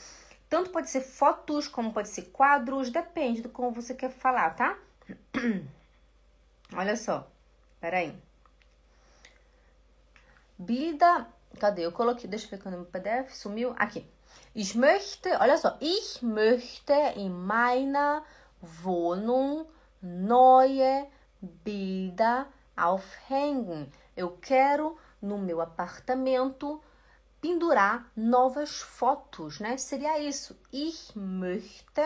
tanto 0.49 0.71
pode 0.71 0.91
ser 0.91 1.01
fotos 1.01 1.69
como 1.69 1.93
pode 1.93 2.09
ser 2.09 2.31
quadros, 2.31 2.91
depende 2.91 3.43
do 3.43 3.49
como 3.49 3.71
você 3.73 3.95
quer 3.95 4.11
falar, 4.11 4.51
tá? 4.51 4.79
Olha 6.75 6.97
só. 6.97 7.29
Peraí. 7.81 8.15
Bilder. 10.59 11.27
Cadê? 11.59 11.87
Eu 11.87 11.93
coloquei. 11.93 12.29
Deixa 12.29 12.47
eu 12.47 12.51
ver 12.51 12.63
quando 12.63 12.81
o 12.83 12.85
PDF 12.85 13.35
sumiu. 13.35 13.75
Aqui. 13.77 14.07
Ich 14.55 14.75
möchte. 14.75 15.29
Olha 15.41 15.57
só. 15.57 15.77
Ich 15.81 16.23
möchte 16.23 16.93
in 17.17 17.31
meiner 17.31 18.23
Wohnung 18.61 19.67
neue 20.03 21.09
Bilder 21.41 22.47
aufhängen. 22.77 23.91
Eu 24.17 24.37
quero 24.41 24.97
no 25.23 25.39
meu 25.39 25.61
apartamento 25.61 26.81
pendurar 27.41 28.11
novas 28.17 28.81
fotos, 28.81 29.61
né? 29.61 29.77
Seria 29.77 30.19
isso. 30.19 30.59
Ich 30.73 31.15
möchte 31.15 32.03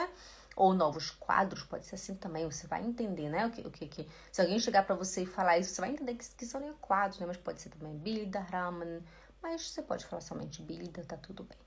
ou 0.57 0.75
novos 0.75 1.11
quadros, 1.11 1.63
pode 1.65 1.87
ser 1.87 1.95
assim 1.95 2.15
também, 2.15 2.45
você 2.45 2.67
vai 2.67 2.83
entender, 2.83 3.29
né? 3.29 3.47
O 3.47 3.51
que, 3.51 3.61
o 3.63 3.71
que, 3.71 3.87
que 3.87 4.09
se 4.31 4.41
alguém 4.41 4.59
chegar 4.59 4.85
para 4.85 4.95
você 4.95 5.23
e 5.23 5.27
falar 5.27 5.59
isso, 5.59 5.75
você 5.75 5.81
vai 5.81 5.91
entender 5.91 6.15
que, 6.15 6.29
que 6.35 6.47
são 6.47 6.61
quadros, 6.75 7.19
né? 7.21 7.27
Mas 7.27 7.37
pode 7.37 7.61
ser 7.61 7.71
também 7.71 7.97
Bilder, 7.97 8.45
Ramen, 8.51 9.03
mas 9.43 9.71
você 9.71 9.83
pode 9.83 10.05
falar 10.07 10.21
somente 10.23 10.63
Bilder, 10.63 11.05
tá 11.07 11.17
tudo 11.17 11.45
bem, 11.45 11.59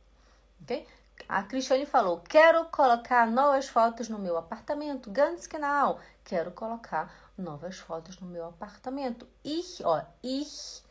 ok? 0.62 0.88
A 1.30 1.44
Cristiane 1.44 1.86
falou: 1.86 2.20
quero 2.20 2.66
colocar 2.66 3.26
novas 3.28 3.70
fotos 3.70 4.10
no 4.10 4.20
meu 4.20 4.38
apartamento. 4.38 5.10
Ganz 5.10 5.48
genau. 5.48 6.00
Quero 6.24 6.52
colocar 6.52 7.32
novas 7.38 7.78
fotos 7.78 8.20
no 8.20 8.28
meu 8.28 8.46
apartamento. 8.46 9.26
Ich, 9.44 9.82
ó, 9.84 10.04
ich, 10.22 10.84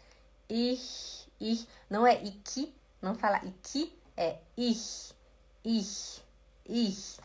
ich, 0.48 1.28
ich. 1.38 1.68
Não 1.90 2.06
é 2.06 2.14
iki, 2.24 2.74
não 3.02 3.14
fala 3.14 3.44
iki, 3.44 3.96
é 4.16 4.38
ich, 4.56 5.14
ich, 5.62 6.22
ich 6.66 7.20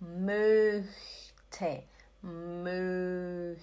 möchte, 0.00 1.84
möchte. 2.22 3.58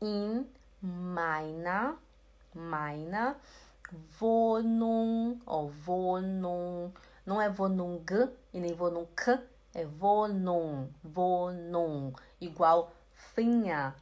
In 0.00 0.46
meiner, 0.80 1.96
meiner 2.54 3.36
Wohnung, 4.20 5.40
oh, 5.46 5.70
Wohnung, 5.84 6.92
não 7.26 7.40
é 7.40 7.48
Wohnung 7.48 8.04
e 8.52 8.60
nem 8.60 8.78
Wohnung, 8.78 9.08
é 9.74 9.84
Wohnung, 9.84 10.94
Wohnung, 11.02 12.14
igual 12.40 12.92
Finger, 13.34 13.94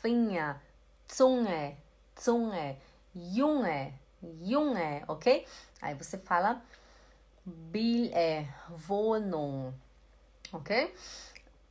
Finger, 0.00 0.60
Zunge, 1.06 1.76
Zunge, 2.16 2.78
Junge, 3.14 3.92
Junge, 4.22 5.04
ok? 5.06 5.46
Aí 5.80 5.94
você 5.94 6.18
fala 6.18 6.62
Bil, 7.44 8.10
é, 8.14 8.48
Wohnung, 8.88 9.74
okay? 10.52 10.88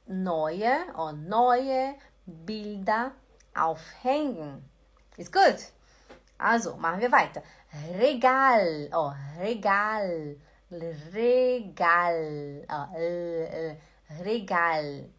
Neue 0.07 0.85
oder 0.93 1.13
neue 1.13 1.95
Bilder 2.25 3.11
aufhängen. 3.55 4.63
Ist 5.17 5.31
gut? 5.31 5.71
Also, 6.37 6.75
machen 6.75 7.01
wir 7.01 7.11
weiter. 7.11 7.43
Regal, 7.97 8.89
oh, 8.93 9.11
Regal, 9.39 10.35
Regal, 11.13 12.65
oh, 12.69 12.97
äh, 12.97 13.75
Regal. 14.23 15.09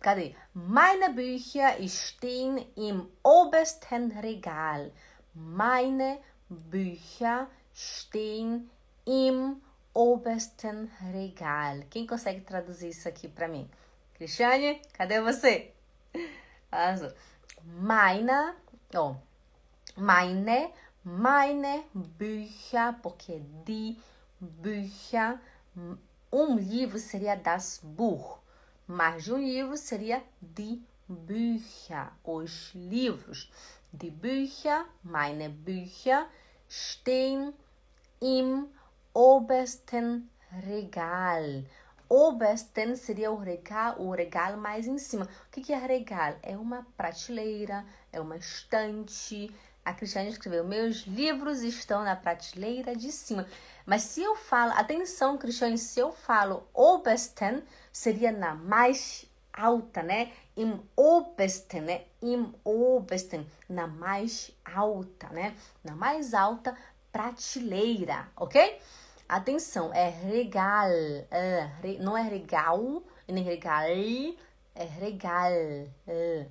Cadê? 0.00 0.34
Meine 0.54 1.14
Bücher 1.14 1.74
stehen 1.86 2.64
im 2.74 3.08
obersten 3.22 4.10
Regal. 4.18 4.90
Meine 5.34 6.18
Bücher 6.48 7.46
stehen 7.72 8.70
im 9.04 9.60
obersten 9.94 10.90
Regal. 11.12 11.82
Quem 11.90 12.06
consegue 12.06 12.40
traduzir 12.40 12.88
isso 12.88 13.08
aqui 13.08 13.28
para 13.28 13.48
mim? 13.48 13.68
Cristiane, 14.14 14.80
cadê 14.92 15.20
você? 15.20 15.72
Meine, 17.64 18.54
oh, 18.94 19.16
meine, 19.96 20.72
meine 21.04 21.84
Bücher, 21.94 22.98
porque 23.02 23.40
die 23.66 23.98
Bücher, 24.40 25.40
um 26.32 26.56
livro 26.56 26.98
seria 26.98 27.36
das 27.36 27.80
Buch, 27.82 28.38
mais 28.86 29.24
de 29.24 29.32
um 29.32 29.38
livro 29.38 29.76
seria 29.76 30.22
die 30.40 30.82
Bücher, 31.08 32.12
os 32.24 32.72
livros. 32.74 33.50
Die 33.92 34.10
Bücher, 34.10 34.86
meine 35.02 35.50
Bücher 35.50 36.26
stehen 36.68 37.52
im 38.20 38.68
obersten 39.14 40.28
Regal. 40.60 41.64
Obersten 42.08 42.94
seria 42.94 43.32
o 43.32 43.38
regal, 43.38 43.98
o 43.98 44.10
regal 44.10 44.54
mais 44.58 44.86
em 44.86 44.98
cima. 44.98 45.26
O 45.46 45.50
que, 45.50 45.72
é 45.72 45.78
regal? 45.78 46.34
É 46.42 46.58
uma 46.58 46.86
prateleira, 46.94 47.86
é 48.12 48.20
uma 48.20 48.36
estante, 48.36 49.50
A 49.82 49.94
Cristiane 49.94 50.28
escreveu: 50.28 50.62
Meus 50.62 51.06
livros 51.06 51.62
estão 51.62 52.04
na 52.04 52.14
prateleira 52.14 52.94
de 52.94 53.10
cima. 53.10 53.46
Mas 53.86 54.02
se 54.02 54.22
eu 54.22 54.36
falo, 54.36 54.72
atenção, 54.72 55.38
Cristiane, 55.38 55.78
se 55.78 55.98
eu 56.00 56.12
falo 56.12 56.68
obersten, 56.74 57.62
seria 57.90 58.30
na 58.30 58.54
mais 58.54 59.24
alta, 59.52 60.02
né? 60.02 60.32
Im 60.54 60.80
obersten, 60.94 61.80
né? 61.80 62.04
Im 62.20 62.52
obersten, 62.62 63.46
na 63.68 63.86
mais 63.86 64.52
alta, 64.64 65.30
né? 65.30 65.56
Na 65.82 65.96
mais 65.96 66.34
alta 66.34 66.76
prateleira, 67.10 68.28
ok? 68.36 68.78
Atenção, 69.32 69.90
é 69.94 70.10
regal, 70.10 70.90
é, 71.30 71.70
não 72.00 72.14
é 72.14 72.20
regal, 72.20 73.02
nem 73.26 73.42
regal, 73.42 73.84
é 74.74 74.84
regal. 74.84 75.50
É. 76.06 76.46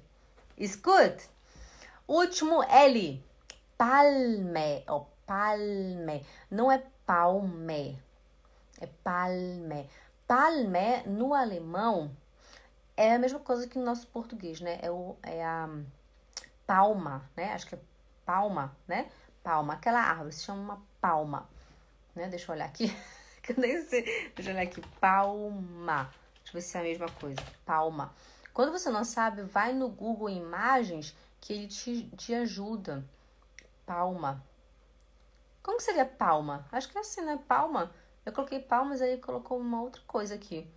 Escute. 0.58 1.30
Último 2.08 2.64
L. 2.64 3.24
Palme, 3.78 4.84
ou 4.88 5.08
palme. 5.28 6.26
Não 6.50 6.72
é 6.72 6.84
palme, 7.06 8.02
é 8.80 8.88
palme. 9.04 9.88
Palme, 10.28 11.04
no 11.06 11.36
alemão, 11.36 12.10
é 12.98 13.14
a 13.14 13.20
mesma 13.20 13.42
coisa 13.42 13.68
que 13.68 13.78
no 13.78 13.86
nosso 13.86 14.08
português, 14.08 14.60
né? 14.60 14.80
É, 14.82 14.90
o, 14.90 15.16
é 15.22 15.46
a 15.46 15.70
palma, 16.66 17.30
né? 17.38 17.54
Acho 17.54 17.68
que 17.68 17.76
é 17.76 17.80
palma, 18.26 18.76
né? 18.88 19.08
Palma. 19.44 19.76
Aquela 19.76 20.00
árvore 20.02 20.32
se 20.32 20.46
chama 20.46 20.82
palma, 21.00 21.48
né? 22.16 22.28
Deixa 22.28 22.52
eu 22.52 22.56
olhar 22.56 22.66
aqui, 22.66 22.88
que 23.42 23.54
eu 23.54 23.58
nem 23.58 23.86
sei. 23.86 24.32
Deixa 24.36 24.52
eu 24.52 24.56
olhar 24.56 24.64
aqui. 24.64 24.82
Palma. 25.00 26.14
Deixa 26.44 26.50
eu 26.50 26.54
ver 26.54 26.62
se 26.62 26.78
é 26.78 26.80
a 26.80 26.84
mesma 26.84 27.10
coisa. 27.10 27.42
Palma. 27.66 28.14
Quando 28.54 28.72
você 28.72 28.90
não 28.90 29.04
sabe, 29.04 29.44
vai 29.44 29.74
no 29.74 29.88
Google 29.90 30.30
Imagens 30.30 31.16
que 31.40 31.54
ele 31.54 31.68
te, 31.68 32.10
te 32.18 32.34
ajuda. 32.34 33.06
Palma. 33.86 34.44
Como 35.64 35.78
que 35.78 35.84
seria 35.84 36.06
palma? 36.06 36.68
Acho 36.72 36.90
que 36.90 36.98
é 36.98 37.02
assim, 37.02 37.22
né? 37.22 37.40
Palma. 37.48 37.94
Eu 38.26 38.34
coloquei 38.34 38.60
palmas, 38.60 39.02
aí 39.02 39.14
ele 39.14 39.22
colocou 39.22 39.60
uma 39.60 39.82
outra 39.82 40.02
coisa 40.06 40.36
aqui. 40.36 40.70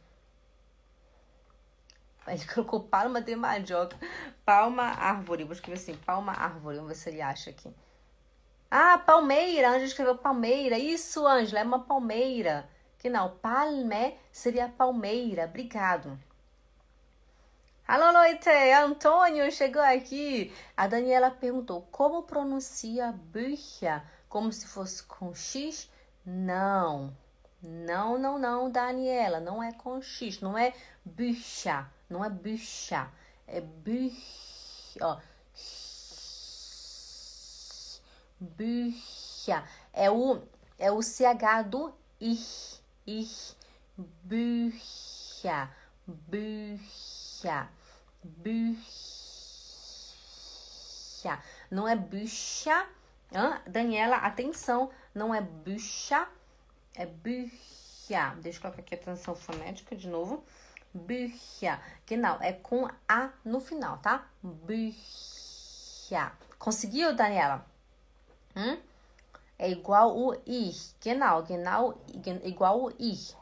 Ele 2.27 2.45
colocou 2.53 2.85
palma 2.85 3.21
de 3.21 3.35
mandioca. 3.37 3.99
Palma 4.45 4.85
árvore. 4.85 5.45
Vou 5.45 5.53
escrever 5.53 5.79
assim, 5.79 5.97
palma 5.97 6.33
árvore. 6.33 6.77
Vamos 6.77 6.93
ver 6.93 6.97
se 6.97 7.11
ele 7.11 7.21
acha 7.21 7.51
aqui. 7.51 7.75
Ah, 8.77 8.99
palmeira. 8.99 9.69
A 9.69 9.71
Ângela 9.71 9.85
escreveu 9.85 10.19
palmeira. 10.19 10.77
Isso, 10.77 11.25
Ângela, 11.25 11.61
é 11.61 11.63
uma 11.63 11.85
palmeira. 11.85 12.69
Que 12.99 13.09
não, 13.09 13.37
palme 13.37 14.19
seria 14.33 14.69
palmeira. 14.69 15.45
Obrigado. 15.45 16.19
Alô, 17.87 18.13
noite! 18.13 18.51
Antônio 18.51 19.49
chegou 19.53 19.81
aqui. 19.81 20.53
A 20.77 20.89
Daniela 20.89 21.31
perguntou 21.31 21.83
como 21.93 22.25
pronuncia 22.25 23.13
Bücher? 23.13 24.03
Como 24.29 24.53
se 24.53 24.67
fosse 24.67 25.05
com 25.05 25.33
X? 25.33 25.89
Não. 26.27 27.17
Não, 27.63 28.19
não, 28.19 28.41
não, 28.41 28.69
Daniela. 28.69 29.39
Não 29.39 29.63
é 29.63 29.71
com 29.73 30.03
X. 30.03 30.41
Não 30.41 30.59
é 30.59 30.75
Bücher. 31.05 31.87
Não 32.11 32.25
é 32.25 32.29
Bücher. 32.29 33.07
É 33.47 33.61
Bücher. 33.61 35.01
Ó. 35.01 35.21
Bücher. 38.45 39.65
É 39.93 40.11
o, 40.11 40.43
é 40.79 40.91
o 40.91 41.01
CH 41.01 41.63
do 41.67 41.95
ich. 42.21 42.81
Ich. 43.07 43.57
Bücher. 43.97 45.71
Bücher. 46.07 47.69
Bücher. 48.23 48.85
Não 51.71 51.89
é 51.89 51.97
Bücher. 51.97 52.87
Hã? 53.35 53.63
Daniela, 53.67 54.17
atenção. 54.17 54.91
Não 55.15 55.35
é 55.35 55.41
Bücher. 55.41 56.29
É 56.95 57.07
Bücher. 57.07 58.37
Deixa 58.41 58.59
eu 58.59 58.63
colocar 58.63 58.83
aqui 58.83 58.95
a 58.95 58.99
transição 58.99 59.35
fonética 59.35 59.97
de 59.97 60.09
novo. 60.09 60.45
Bücher. 60.93 61.81
Genau. 62.07 62.39
É 62.41 62.53
com 62.53 62.89
A 63.09 63.31
no 63.45 63.61
final, 63.61 63.99
tá? 63.99 64.29
Bücher. 64.43 66.33
Conseguiu, 66.59 67.15
Daniela? 67.15 67.74
Hum? 68.57 68.79
É 69.59 69.71
igual 69.71 70.17
o 70.17 70.35
ich. 70.47 70.95
Genau. 71.01 71.43
Genau. 71.43 71.99
Igual 72.45 72.81
o 72.81 72.93
ich. 72.99 73.35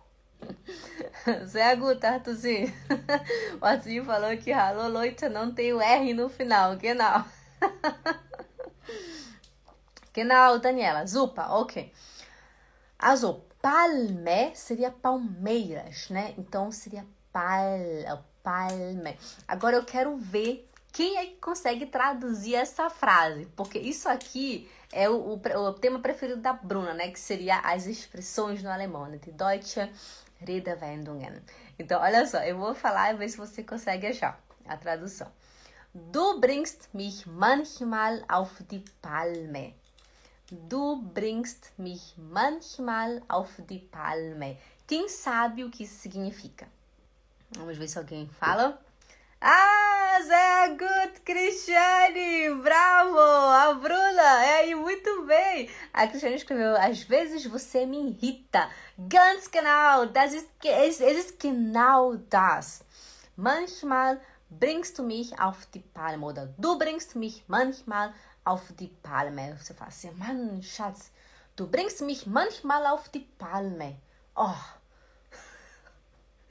Sehr 1.46 1.76
gut, 1.80 2.04
Arthurzinho. 2.04 2.72
O 3.60 3.64
Arthurzinho 3.64 4.04
falou 4.04 4.36
que 4.36 4.52
Hallo 4.52 4.88
Leute 4.88 5.28
não 5.28 5.52
tem 5.54 5.72
o 5.72 5.80
R 5.80 6.14
no 6.14 6.28
final. 6.28 6.76
Genau. 6.76 7.24
Genau, 10.14 10.58
Daniela. 10.58 11.06
Zupa, 11.06 11.46
ok. 11.48 11.90
Also, 12.98 13.42
palme 13.62 14.54
seria 14.54 14.90
palmeiras, 14.90 16.10
né? 16.10 16.34
Então 16.36 16.70
seria 16.70 17.06
pal, 17.32 18.22
palme. 18.42 19.16
Agora 19.48 19.76
eu 19.76 19.84
quero 19.84 20.16
ver 20.18 20.68
quem 20.92 21.16
é 21.16 21.26
que 21.26 21.36
consegue 21.36 21.86
traduzir 21.86 22.54
essa 22.54 22.90
frase, 22.90 23.46
porque 23.56 23.78
isso 23.78 24.08
aqui 24.08 24.70
é 24.92 25.08
o, 25.08 25.14
o, 25.14 25.34
o 25.36 25.72
tema 25.72 25.98
preferido 26.00 26.40
da 26.40 26.52
Bruna, 26.52 26.92
né? 26.92 27.10
Que 27.10 27.18
seria 27.18 27.58
as 27.60 27.86
expressões 27.86 28.62
no 28.62 28.70
alemão, 28.70 29.06
né? 29.06 29.16
De 29.16 29.32
Deutsche 29.32 29.90
Redewendungen. 30.38 31.42
Então, 31.78 32.00
olha 32.00 32.26
só, 32.26 32.38
eu 32.44 32.58
vou 32.58 32.74
falar 32.74 33.12
e 33.12 33.16
ver 33.16 33.28
se 33.30 33.38
você 33.38 33.62
consegue 33.62 34.06
achar 34.06 34.38
a 34.66 34.76
tradução. 34.76 35.32
Du 35.94 36.38
bringst 36.38 36.88
mich 36.94 37.26
manchmal 37.26 38.22
auf 38.28 38.62
die 38.64 38.84
Palme. 39.00 39.74
Du 40.50 40.96
bringst 40.96 41.72
mich 41.78 42.14
manchmal 42.18 43.22
auf 43.28 43.62
die 43.62 43.78
Palme. 43.78 44.58
Quem 44.86 45.08
sabe 45.08 45.64
o 45.64 45.70
que 45.70 45.84
isso 45.84 46.00
significa? 46.00 46.68
Vamos 47.56 47.78
ver 47.78 47.88
se 47.88 47.98
alguém 47.98 48.28
fala. 48.28 48.78
Ah, 49.44 50.20
sehr 50.22 50.76
gut, 50.78 51.24
Cristiane! 51.24 52.54
Bravo! 52.62 53.18
A 53.18 53.74
Bruna! 53.74 54.44
É 54.44 54.60
aí, 54.60 54.74
muito 54.76 55.26
bem! 55.26 55.68
A 55.92 56.06
Cristiane 56.06 56.36
escreveu: 56.36 56.76
Às 56.76 57.02
vezes 57.02 57.44
você 57.46 57.84
me 57.84 58.10
irrita. 58.10 58.70
Ganz 58.96 59.48
genau! 59.48 60.06
Das 60.06 60.32
ist, 60.32 60.48
es, 60.62 61.00
es 61.00 61.18
ist 61.24 61.40
genau 61.40 62.14
das. 62.30 62.84
Manchmal 63.36 64.20
bringst 64.48 65.00
du 65.00 65.02
mich 65.02 65.36
auf 65.40 65.66
die 65.74 65.80
Palme. 65.80 66.24
Oder 66.24 66.54
du 66.56 66.78
bringst 66.78 67.16
mich 67.16 67.42
manchmal 67.48 68.14
auf 68.44 68.62
die 68.78 68.94
Palme. 69.02 69.58
Você 69.58 69.74
fala 69.74 69.88
assim: 69.88 70.12
Mann, 70.18 70.62
Schatz, 70.62 71.10
du 71.56 71.66
bringst 71.66 72.00
mich 72.02 72.28
manchmal 72.28 72.86
auf 72.86 73.08
die 73.08 73.26
Palme. 73.38 73.96
Oh! 74.36 74.81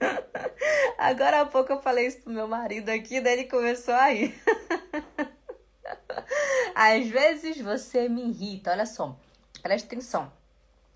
Agora 0.98 1.42
há 1.42 1.46
pouco 1.46 1.72
eu 1.72 1.82
falei 1.82 2.08
isso 2.08 2.22
pro 2.22 2.34
meu 2.34 2.48
marido 2.48 2.90
aqui, 2.90 3.22
daí 3.22 3.34
ele 3.34 3.44
começou 3.46 3.94
a 3.94 4.10
rir. 4.10 4.36
Às 6.76 7.08
vezes 7.08 7.62
você 7.62 8.10
me 8.10 8.30
irrita, 8.30 8.72
olha 8.72 8.86
só, 8.86 9.18
presta 9.62 9.88
atenção. 9.88 10.32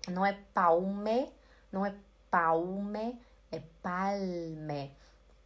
Não 0.08 0.24
é 0.24 0.38
palme, 0.54 1.30
não 1.72 1.84
é 1.84 1.94
palme, 2.30 3.18
é 3.50 3.60
palme, 3.82 4.92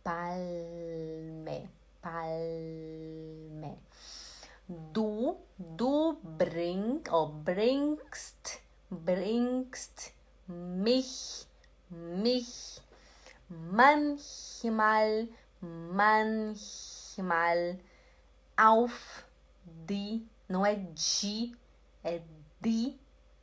palme, 0.02 1.70
palme. 2.00 3.78
Du, 4.68 5.36
du 5.58 6.18
bring, 6.22 7.02
oh, 7.10 7.26
bringst, 7.26 8.60
bringst 8.88 10.12
mich, 10.46 11.46
mich 11.90 12.80
manchmal, 13.50 15.28
manchmal 15.92 16.78
auf 18.56 19.24
die, 19.64 20.26
não 20.48 20.64
é 20.64 20.76
de, 20.76 21.54
é 22.04 22.22
de. 22.60 22.98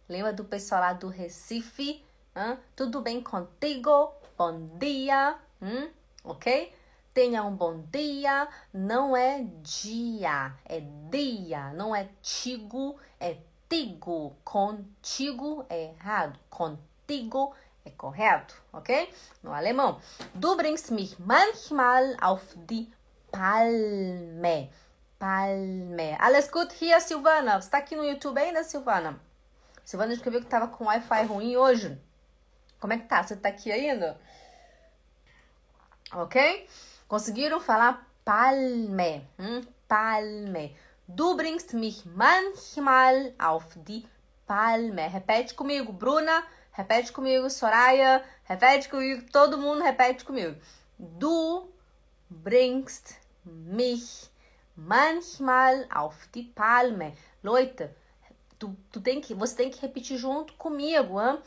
Lembra 0.08 0.32
do 0.32 0.46
pessoal 0.46 0.82
lá 0.82 0.94
do 0.94 1.10
Recife? 1.10 2.04
Hã? 2.36 2.58
Tudo 2.76 3.02
bem 3.02 3.22
contigo? 3.22 4.14
Bom 4.38 4.78
dia, 4.78 5.38
hum? 5.62 5.90
ok? 6.24 6.74
Tenha 7.14 7.44
um 7.44 7.56
bom 7.56 7.82
dia. 7.92 8.48
Não 8.72 9.18
é 9.18 9.44
dia, 9.64 10.56
é 10.66 10.82
dia. 11.10 11.74
Não 11.74 11.96
é 11.96 12.10
tigo, 12.22 12.98
é 13.20 13.38
tigo. 13.68 14.36
Contigo 14.44 15.66
é 15.68 15.86
errado. 15.86 16.40
Contigo 16.50 17.54
é 17.54 17.67
é 17.88 17.92
correto, 17.92 18.56
ok? 18.72 19.12
No 19.42 19.54
alemão. 19.54 20.00
Du 20.34 20.56
bringst 20.56 20.92
mich 20.92 21.18
manchmal 21.20 22.16
auf 22.22 22.44
die 22.56 22.92
Palme. 23.32 24.70
Palme. 25.20 26.18
Alles 26.20 26.52
gut 26.52 26.72
hier, 26.74 27.00
Silvana? 27.02 27.60
Você 27.60 27.70
tá 27.70 27.78
aqui 27.80 27.96
no 27.96 28.04
YouTube 28.04 28.38
ainda, 28.38 28.64
Silvana? 28.64 29.20
Silvana 29.84 30.14
escreveu 30.14 30.42
que 30.42 30.48
tava 30.48 30.68
com 30.68 30.86
Wi-Fi 30.86 31.24
ruim 31.24 31.58
hoje. 31.58 32.00
Como 32.80 32.94
é 32.94 32.98
que 32.98 33.08
tá? 33.08 33.24
Você 33.24 33.36
tá 33.36 33.50
aqui 33.50 33.72
ainda? 33.72 34.20
Ok? 36.14 36.68
Conseguiram 37.08 37.60
falar 37.60 38.08
palme? 38.24 39.28
Hum? 39.40 39.62
Palme. 39.88 40.76
Du 41.08 41.36
bringst 41.36 41.74
mich 41.74 42.06
manchmal 42.06 43.34
auf 43.40 43.66
die 43.78 44.06
Palme. 44.46 45.08
Repete 45.08 45.54
comigo, 45.56 45.94
Bruna. 45.94 46.44
Repete 46.78 47.12
comigo, 47.12 47.50
Soraya. 47.50 48.24
Repete 48.44 48.88
comigo, 48.88 49.24
todo 49.32 49.58
mundo 49.58 49.82
repete 49.82 50.24
comigo. 50.24 50.56
Du 51.00 51.68
bringst 52.30 53.16
mich 53.44 54.30
manchmal 54.76 55.88
auf 55.90 56.28
die 56.28 56.44
Palme. 56.44 57.18
Leute, 57.44 57.90
tu, 58.60 58.78
tu 58.92 59.02
tem 59.02 59.20
que, 59.20 59.34
você 59.34 59.56
tem 59.56 59.72
que 59.72 59.82
repetir 59.82 60.20
junto 60.20 60.54
comigo. 60.54 61.20
Hein? 61.20 61.42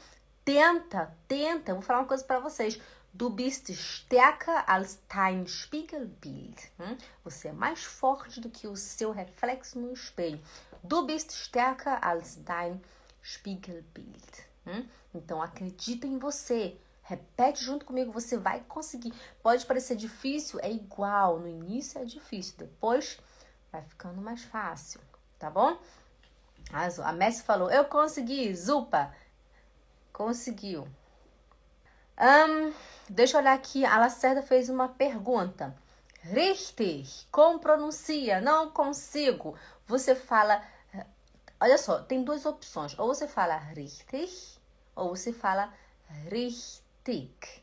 Tenta, 0.45 1.17
tenta. 1.29 1.75
Vou 1.75 1.83
falar 1.83 2.01
uma 2.01 2.09
coisa 2.09 2.25
para 2.25 2.41
vocês. 2.41 2.81
Du 3.15 3.31
bist 3.31 3.71
stärker 3.73 4.65
als 4.67 4.99
dein 5.09 5.47
Spiegelbild. 5.47 6.61
Você 7.23 7.49
é 7.49 7.53
mais 7.53 7.85
forte 7.85 8.41
do 8.41 8.51
que 8.51 8.67
o 8.67 8.75
seu 8.75 9.13
reflexo 9.13 9.79
no 9.79 9.93
espelho. 9.93 10.41
Du 10.83 11.07
bist 11.07 11.31
stärker 11.31 12.05
als 12.05 12.35
dein 12.35 12.83
Spiegelbild. 13.23 14.50
Hum? 14.71 14.87
Então 15.15 15.43
acredita 15.43 16.07
em 16.07 16.19
você. 16.19 16.77
Repete 17.03 17.65
junto 17.65 17.85
comigo, 17.85 18.13
você 18.13 18.37
vai 18.39 18.61
conseguir. 18.69 19.13
Pode 19.43 19.67
parecer 19.67 19.97
difícil, 19.97 20.61
é 20.63 20.71
igual. 20.71 21.41
No 21.41 21.49
início 21.49 22.01
é 22.01 22.05
difícil, 22.05 22.55
depois 22.57 23.19
vai 23.73 23.83
ficando 23.83 24.21
mais 24.21 24.45
fácil, 24.45 25.01
tá 25.39 25.51
bom? 25.51 25.77
A 27.05 27.13
Messi 27.13 27.43
falou: 27.43 27.71
Eu 27.71 27.85
consegui, 27.87 28.55
Zupa. 28.55 29.13
Conseguiu. 30.13 30.87
Um, 32.19 32.73
deixa 33.09 33.37
eu 33.37 33.41
olhar 33.41 33.55
aqui. 33.55 33.85
A 33.85 33.99
Lacerda 33.99 34.43
fez 34.43 34.69
uma 34.69 34.89
pergunta. 34.89 35.75
Richtig. 36.23 37.27
Como 37.33 37.59
pronuncia? 37.59 38.41
Não 38.41 38.71
consigo. 38.71 39.57
Você 39.87 40.15
fala. 40.15 40.63
Olha 41.59 41.77
só, 41.77 42.01
tem 42.03 42.23
duas 42.23 42.47
opções. 42.47 42.97
Ou 42.99 43.09
você 43.09 43.27
fala 43.27 43.57
richtig, 43.57 44.60
ou 45.01 45.17
você 45.17 45.33
fala 45.33 45.73
richtig. 46.31 47.63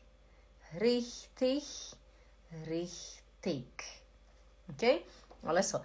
Richtig. 0.74 1.64
Richtig. 2.66 3.66
Ok? 4.68 5.06
Olha 5.42 5.62
só. 5.62 5.84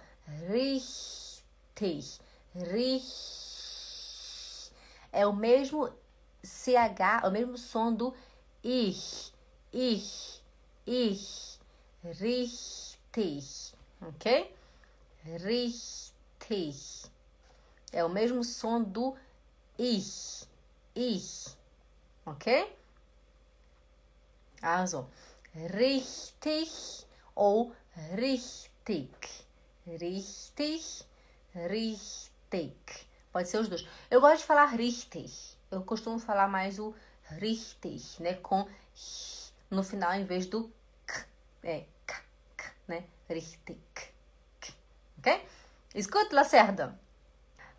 Richtig. 0.50 2.18
Richtig. 2.54 3.44
É 5.12 5.24
o 5.26 5.32
mesmo 5.32 5.88
CH, 6.42 7.22
é 7.22 7.28
o 7.28 7.30
mesmo 7.30 7.56
som 7.56 7.94
do 7.94 8.12
ich, 8.62 9.32
ich, 9.72 10.42
ich, 10.86 11.58
richtig, 12.20 13.74
ok? 14.02 14.52
Richtig. 15.24 17.10
É 17.92 18.04
o 18.04 18.08
mesmo 18.08 18.42
som 18.42 18.82
do 18.82 19.16
ich, 19.78 20.43
ich, 20.94 21.56
ok? 22.24 22.72
Also, 24.62 25.10
richtig 25.54 27.06
ou 27.34 27.74
richtig, 28.16 29.10
richtig, 29.86 31.06
richtig. 31.54 33.06
Pode 33.32 33.48
ser 33.48 33.58
os 33.58 33.68
dois. 33.68 33.86
Eu 34.10 34.20
gosto 34.20 34.38
de 34.38 34.46
falar 34.46 34.66
richtig. 34.66 35.56
Eu 35.70 35.82
costumo 35.82 36.18
falar 36.18 36.48
mais 36.48 36.78
o 36.78 36.94
richtig, 37.40 38.22
né? 38.22 38.34
Com 38.34 38.68
no 39.70 39.82
final 39.82 40.14
em 40.14 40.24
vez 40.24 40.46
do 40.46 40.72
k, 41.06 41.26
é 41.62 41.84
k, 42.06 42.22
k 42.56 42.72
né? 42.86 43.04
Richtig. 43.28 43.78
Ok? 45.18 45.48
Escuta, 45.94 46.34
Lacerda. 46.34 46.98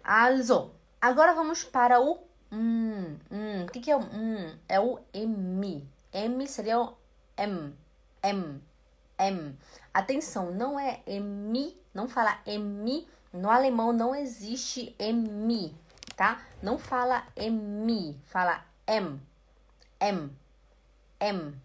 Also, 0.04 0.74
agora 1.02 1.34
vamos 1.34 1.64
para 1.64 2.00
o 2.00 2.35
hum, 2.52 3.18
hum. 3.32 3.66
O 3.66 3.72
que, 3.72 3.80
que 3.80 3.92
é 3.92 3.96
o 3.96 4.00
hum? 4.00 4.58
É 4.68 4.80
o 4.80 5.00
M. 5.14 5.88
M 6.14 6.48
seria 6.48 6.80
o 6.80 6.94
M. 7.38 7.74
M. 8.24 8.62
M. 9.18 9.58
Atenção, 9.94 10.52
não 10.52 10.80
é 10.80 11.02
M, 11.08 11.78
não 11.94 12.08
fala 12.08 12.40
M. 12.46 13.08
No 13.32 13.50
alemão 13.50 13.92
não 13.92 14.16
existe 14.16 14.96
M, 14.98 15.76
tá? 16.16 16.42
Não 16.62 16.78
fala 16.78 17.26
M, 17.36 18.18
fala 18.26 18.64
M. 18.88 19.20
M, 20.00 20.32
M, 21.20 21.56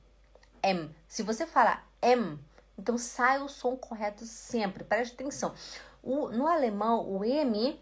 M. 0.62 0.97
Se 1.09 1.23
você 1.23 1.47
falar 1.47 1.87
M, 2.01 2.38
então 2.79 2.97
sai 2.97 3.43
o 3.43 3.49
som 3.49 3.77
correto 3.77 4.25
sempre. 4.25 4.85
Preste 4.85 5.14
atenção. 5.14 5.55
O, 6.03 6.29
no 6.29 6.47
alemão, 6.47 7.07
o 7.07 7.25
M, 7.25 7.79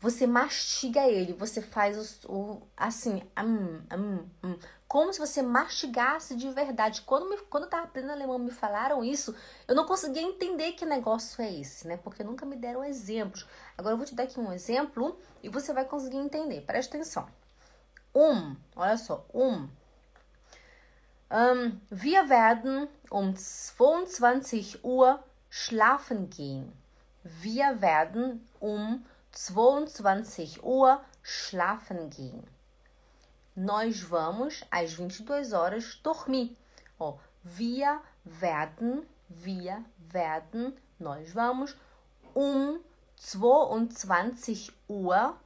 você 0.00 0.26
mastiga 0.26 1.06
ele. 1.06 1.32
Você 1.34 1.60
faz 1.62 2.24
o, 2.24 2.32
o 2.32 2.62
assim, 2.76 3.22
um, 3.38 3.96
um, 3.96 4.28
um, 4.44 4.58
como 4.86 5.12
se 5.12 5.18
você 5.18 5.42
mastigasse 5.42 6.36
de 6.36 6.50
verdade. 6.50 7.02
Quando, 7.02 7.28
me, 7.28 7.38
quando 7.50 7.64
eu 7.64 7.70
tava 7.70 7.84
aprendendo 7.84 8.12
alemão, 8.12 8.38
me 8.38 8.50
falaram 8.50 9.04
isso, 9.04 9.34
eu 9.66 9.74
não 9.74 9.86
conseguia 9.86 10.22
entender 10.22 10.72
que 10.72 10.84
negócio 10.84 11.42
é 11.42 11.52
esse, 11.52 11.86
né? 11.86 11.96
Porque 11.96 12.24
nunca 12.24 12.46
me 12.46 12.56
deram 12.56 12.84
exemplos. 12.84 13.46
Agora 13.76 13.94
eu 13.94 13.98
vou 13.98 14.06
te 14.06 14.14
dar 14.14 14.24
aqui 14.24 14.38
um 14.38 14.52
exemplo 14.52 15.18
e 15.42 15.48
você 15.48 15.72
vai 15.72 15.84
conseguir 15.84 16.18
entender. 16.18 16.60
Preste 16.62 16.90
atenção 16.90 17.26
um, 18.16 18.56
olha 18.74 18.96
só, 18.96 19.26
um. 19.34 19.68
Ähm, 21.30 21.80
wir 21.90 22.30
werden 22.30 22.88
um 23.12 23.34
22 23.34 24.78
Uhr 24.82 25.22
schlafen 25.50 26.30
gehen. 26.30 26.72
Wir 27.22 27.82
werden 27.82 28.40
um 28.60 29.02
22 29.36 30.62
Uhr 30.62 31.04
schlafen 31.22 32.08
gehen. 32.08 32.42
Nós 33.54 34.00
vamos 34.00 34.64
às 34.70 34.94
22 34.94 35.52
horas 35.52 36.00
dormir. 36.02 36.56
Ó, 36.98 37.18
wir 37.44 38.00
werden, 38.24 39.06
wir 39.28 39.84
werden, 39.98 40.74
nós 40.98 41.32
vamos 41.32 41.76
um 42.34 42.80
22 43.16 44.72
Uhr 44.88 45.38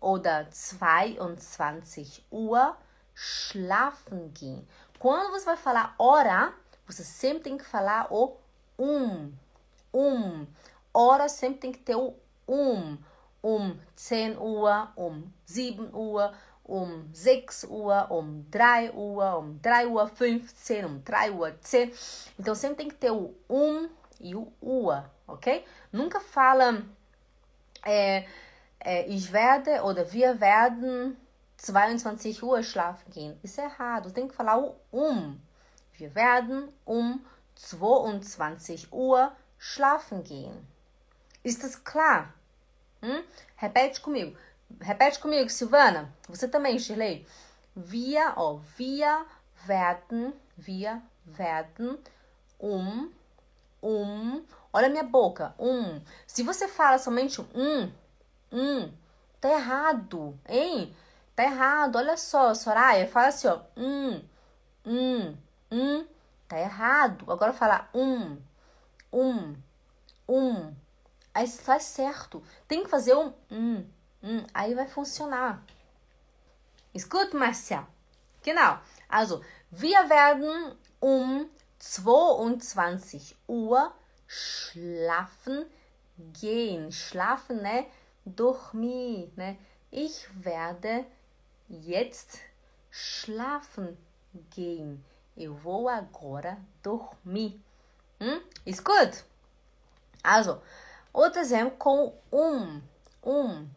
oder 0.00 0.48
22 0.50 2.26
Uhr 2.32 2.76
schlafen 3.14 4.32
gehen. 4.34 4.66
Quando 4.98 5.30
você 5.30 5.44
vai 5.44 5.56
falar 5.56 5.94
hora, 5.96 6.52
você 6.86 7.04
sempre 7.04 7.44
tem 7.44 7.56
que 7.56 7.64
falar 7.64 8.08
o 8.10 8.36
um. 8.76 9.32
Um. 9.94 10.44
Hora 10.92 11.28
sempre 11.28 11.60
tem 11.60 11.72
que 11.72 11.78
ter 11.78 11.94
o 11.94 12.16
um. 12.48 12.98
Um 13.42 13.78
10 13.94 14.36
Uhr, 14.38 14.88
um 14.96 15.30
7 15.44 15.80
Uhr, 15.92 16.32
um 16.64 17.08
6 17.12 17.64
Uhr, 17.64 18.10
um 18.10 18.44
3 18.50 18.90
Uhr, 18.94 19.38
um 19.38 19.58
3 19.58 19.86
Uhr 19.86 20.10
15, 20.10 20.84
um 20.84 21.00
3 21.00 21.34
Uhr 21.34 21.52
10. 21.52 22.32
Então 22.38 22.54
sempre 22.54 22.76
tem 22.76 22.88
que 22.88 22.96
ter 22.96 23.10
o 23.10 23.34
um 23.48 23.88
e 24.20 24.34
o 24.34 24.52
Uhr, 24.60 25.04
ok? 25.26 25.64
Nunca 25.92 26.20
fala. 26.20 26.82
É, 27.84 28.26
äh, 28.80 29.06
ich 29.08 29.32
werde 29.32 29.82
oder 29.82 30.12
wir 30.12 30.40
werden 30.40 31.16
22 31.58 32.42
Uhr 32.42 32.62
schlafen 32.62 33.10
gehen. 33.10 33.38
Isso 33.42 33.60
é 33.60 33.64
errado. 33.64 34.10
Tem 34.12 34.28
que 34.28 34.34
falar 34.34 34.58
o 34.58 34.76
um. 34.92 35.40
Wir 35.92 36.14
werden 36.14 36.68
um 36.84 37.20
22 37.56 38.92
Uhr 38.92 39.32
schlafen 39.58 40.22
gehen. 40.22 40.66
Ist 41.42 41.62
das 41.64 41.82
klar? 41.82 42.32
Hum? 43.02 43.22
Repete 43.56 44.00
comigo. 44.00 44.36
Repete 44.80 45.18
comigo, 45.18 45.48
Silvana. 45.50 46.12
Você 46.28 46.46
também, 46.48 46.78
Shirley. 46.78 47.26
Wir, 47.74 48.32
ó, 48.36 48.60
wir 48.76 49.24
werden, 49.66 50.32
wir 50.56 51.00
werden 51.24 51.98
um, 52.60 53.10
um. 53.82 54.44
Olha 54.72 54.86
a 54.86 54.90
minha 54.90 55.04
boca. 55.04 55.54
Um. 55.58 56.00
Se 56.26 56.42
você 56.42 56.66
fala 56.68 56.98
somente 56.98 57.40
um, 57.40 57.90
Hum, 58.50 58.90
tá 59.40 59.50
errado, 59.50 60.38
hein? 60.48 60.94
Tá 61.36 61.44
errado. 61.44 61.96
Olha 61.96 62.16
só, 62.16 62.54
Soraya, 62.54 63.06
fala 63.06 63.28
assim, 63.28 63.48
ó. 63.48 63.60
Hum, 63.76 64.22
hum, 64.86 65.36
hum. 65.70 66.06
Tá 66.48 66.58
errado. 66.58 67.30
Agora 67.30 67.52
fala 67.52 67.88
um, 67.94 68.38
um, 69.12 69.54
um. 70.28 70.74
Aí 71.34 71.46
faz 71.46 71.84
certo. 71.84 72.42
Tem 72.66 72.82
que 72.82 72.90
fazer 72.90 73.14
um, 73.14 73.32
um, 73.50 73.86
um. 74.22 74.46
Aí 74.52 74.74
vai 74.74 74.88
funcionar. 74.88 75.62
Escuta, 76.94 77.36
Marcia. 77.36 77.86
Genau. 78.42 78.80
Also, 79.08 79.44
wir 79.70 80.08
werden 80.08 80.76
um 81.02 81.48
22 81.78 83.36
Uhr 83.46 83.92
schlafen 84.26 85.66
gehen. 86.32 86.90
Schlafen, 86.90 87.56
né? 87.58 87.88
dormir, 88.28 89.32
né? 89.36 89.56
Ich 89.90 90.28
werde 90.34 91.04
jetzt 91.68 92.38
schlafen 92.90 93.96
gehen. 94.50 95.04
Eu 95.36 95.54
vou 95.54 95.88
agora 95.88 96.58
dormir. 96.82 97.60
Hm? 98.20 98.40
Ist 98.64 98.84
gut? 98.84 99.24
Also, 100.22 100.60
Outro 101.12 101.40
exemplo 101.40 101.76
com 101.78 102.14
um. 102.30 102.82
Um. 103.22 103.68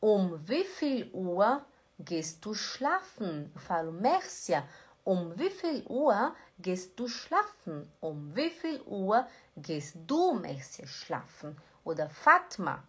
Um 0.00 0.38
wie 0.46 0.64
viel 0.64 1.10
Uhr 1.12 1.64
gehst 1.98 2.44
du 2.44 2.54
schlafen? 2.54 3.50
Eu 3.54 3.60
falo, 3.60 3.92
Mércia, 3.92 4.68
um 5.04 5.36
wie 5.38 5.50
viel 5.50 5.84
Uhr 5.88 6.34
gehst 6.58 6.98
du 6.98 7.08
schlafen? 7.08 7.90
Um 8.00 8.34
wie 8.34 8.50
viel 8.50 8.80
Uhr 8.86 9.26
gehst 9.56 9.96
du, 10.06 10.34
Mércia, 10.34 10.86
schlafen? 10.86 11.56
Oder 11.84 12.10
Fatma, 12.10 12.82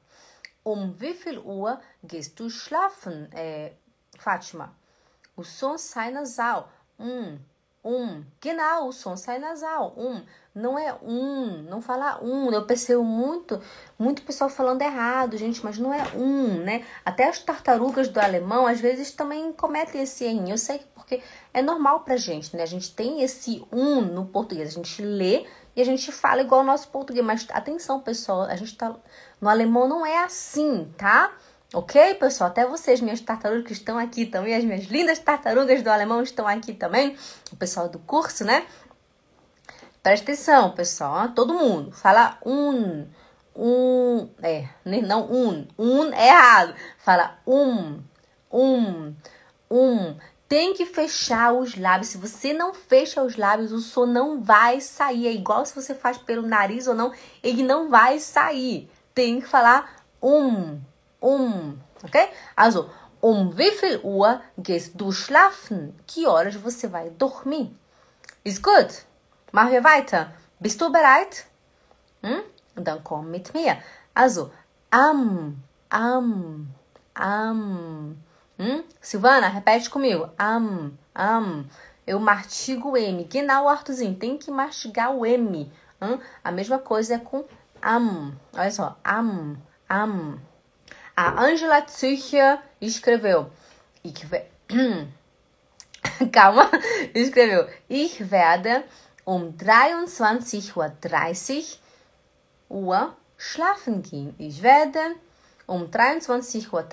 um 0.63 0.99
wie 0.99 1.13
viel 1.13 1.39
Uhr 1.39 1.79
gehst 2.03 2.39
du 2.39 2.49
schlafen, 2.49 3.31
äh, 3.31 3.71
Fátima? 4.17 4.69
O 5.37 5.43
som 5.43 5.77
sai 5.77 6.11
nasal. 6.11 6.69
Um, 6.97 7.39
um. 7.83 8.25
Genau, 8.39 8.87
o 8.87 8.91
som 8.91 9.17
sai 9.17 9.37
nasal. 9.37 9.91
Um. 9.97 10.25
Não 10.55 10.79
é 10.79 10.95
um, 11.03 11.63
não 11.63 11.81
fala 11.81 12.23
um. 12.23 12.49
Eu 12.49 12.65
percebo 12.65 13.03
muito, 13.03 13.61
muito 13.99 14.21
pessoal 14.21 14.49
falando 14.49 14.81
errado, 14.81 15.35
gente, 15.35 15.61
mas 15.61 15.77
não 15.77 15.93
é 15.93 16.01
um, 16.15 16.63
né? 16.63 16.85
Até 17.03 17.27
as 17.27 17.39
tartarugas 17.39 18.07
do 18.07 18.21
alemão 18.21 18.65
às 18.65 18.79
vezes 18.79 19.11
também 19.11 19.51
cometem 19.51 20.01
esse 20.01 20.23
erro. 20.23 20.49
Eu 20.49 20.57
sei 20.57 20.79
porque 20.95 21.21
é 21.53 21.61
normal 21.61 21.99
pra 21.99 22.15
gente, 22.15 22.55
né? 22.55 22.63
A 22.63 22.67
gente 22.67 22.95
tem 22.95 23.21
esse 23.21 23.65
um 23.69 23.99
no 23.99 24.27
português. 24.27 24.69
A 24.69 24.71
gente 24.71 25.01
lê 25.01 25.45
e 25.75 25.81
a 25.81 25.85
gente 25.85 26.09
fala 26.09 26.41
igual 26.41 26.61
o 26.61 26.65
nosso 26.65 26.87
português. 26.87 27.25
Mas 27.25 27.45
atenção, 27.51 27.99
pessoal, 27.99 28.43
a 28.43 28.55
gente 28.55 28.77
tá. 28.77 28.95
No 29.41 29.49
alemão 29.49 29.89
não 29.89 30.05
é 30.05 30.23
assim, 30.23 30.89
tá? 30.97 31.33
Ok, 31.73 32.13
pessoal? 32.15 32.49
Até 32.49 32.65
vocês, 32.65 33.01
minhas 33.01 33.19
tartarugas 33.19 33.65
que 33.65 33.73
estão 33.73 33.97
aqui 33.97 34.25
também, 34.25 34.55
as 34.55 34.63
minhas 34.63 34.85
lindas 34.85 35.19
tartarugas 35.19 35.81
do 35.81 35.89
alemão 35.89 36.21
estão 36.21 36.47
aqui 36.47 36.73
também. 36.73 37.17
O 37.51 37.57
pessoal 37.57 37.89
do 37.89 37.99
curso, 37.99 38.45
né? 38.45 38.65
Presta 40.05 40.23
atenção, 40.23 40.69
pessoal. 40.69 41.29
Todo 41.29 41.55
mundo. 41.55 41.91
Fala 41.91 42.37
um. 42.45 43.07
Um. 43.55 44.29
É, 44.39 44.69
não 44.85 45.25
um. 45.31 45.67
Um 45.79 46.13
é 46.13 46.27
errado. 46.27 46.75
Fala 46.99 47.39
um. 47.47 48.03
Um. 48.53 49.15
Um. 49.67 50.15
Tem 50.47 50.75
que 50.75 50.85
fechar 50.85 51.53
os 51.53 51.75
lábios. 51.75 52.09
Se 52.09 52.19
você 52.19 52.53
não 52.53 52.71
fecha 52.71 53.23
os 53.23 53.35
lábios, 53.35 53.71
o 53.71 53.79
som 53.79 54.05
não 54.05 54.43
vai 54.43 54.79
sair. 54.79 55.25
É 55.25 55.31
igual 55.31 55.65
se 55.65 55.73
você 55.73 55.95
faz 55.95 56.19
pelo 56.19 56.47
nariz 56.47 56.85
ou 56.85 56.93
não, 56.93 57.11
ele 57.41 57.63
não 57.63 57.89
vai 57.89 58.19
sair. 58.19 58.87
Tem 59.11 59.41
que 59.41 59.47
falar 59.47 60.05
um 60.21 60.79
um, 61.19 61.79
ok? 62.03 62.29
Also, 62.55 62.91
um 63.23 63.49
wie 63.49 63.71
viel 63.71 64.01
Uhr 64.03 64.39
gehst 64.55 64.95
du 64.95 65.11
schlafen? 65.11 65.95
Que 66.05 66.27
horas 66.27 66.53
você 66.53 66.87
vai 66.87 67.09
dormir? 67.09 67.75
Ist 68.45 68.61
gut. 68.61 69.03
Machen 69.55 69.71
wir 69.71 69.85
weiter. 69.85 70.33
Bist 70.59 70.81
du 70.81 70.91
bereit? 70.91 71.45
Hm? 72.21 72.41
Dann 72.75 73.01
komm 73.05 73.31
mit 73.31 73.53
mir. 73.53 73.77
Also, 74.13 74.51
am, 74.91 75.63
am, 75.89 76.67
am. 77.13 78.17
Hm? 78.57 78.83
Silvana, 78.99 79.47
repete 79.47 79.89
comigo. 79.89 80.27
Am, 80.37 80.97
am. 81.13 81.69
Eu 82.05 82.19
mastigo 82.19 82.89
o 82.89 82.97
M. 82.97 83.23
Genau, 83.29 83.69
Arthurzinho. 83.69 84.15
Tem 84.15 84.37
que 84.37 84.51
mastigar 84.51 85.15
o 85.15 85.25
M. 85.25 85.71
Hum? 86.01 86.19
A 86.43 86.51
mesma 86.51 86.77
coisa 86.77 87.15
é 87.15 87.19
com 87.19 87.45
am. 87.81 88.37
Olha 88.51 88.71
só. 88.71 88.97
Am, 89.05 89.57
am. 89.87 90.37
A 91.15 91.41
Angela 91.41 91.81
Zücher 91.87 92.61
escreveu. 92.81 93.49
Ich 94.03 94.25
Calma, 96.33 96.69
escreveu. 97.15 97.69
Ich 97.87 98.19
werde 98.29 98.83
um 99.25 99.51
23.30 99.51 101.79
Uhr 102.69 103.17
schlafen 103.37 104.01
gehen. 104.01 104.33
Ich 104.37 104.61
werde 104.61 104.99
um 105.67 105.87
23.30 105.87 106.71
Uhr 106.71 106.85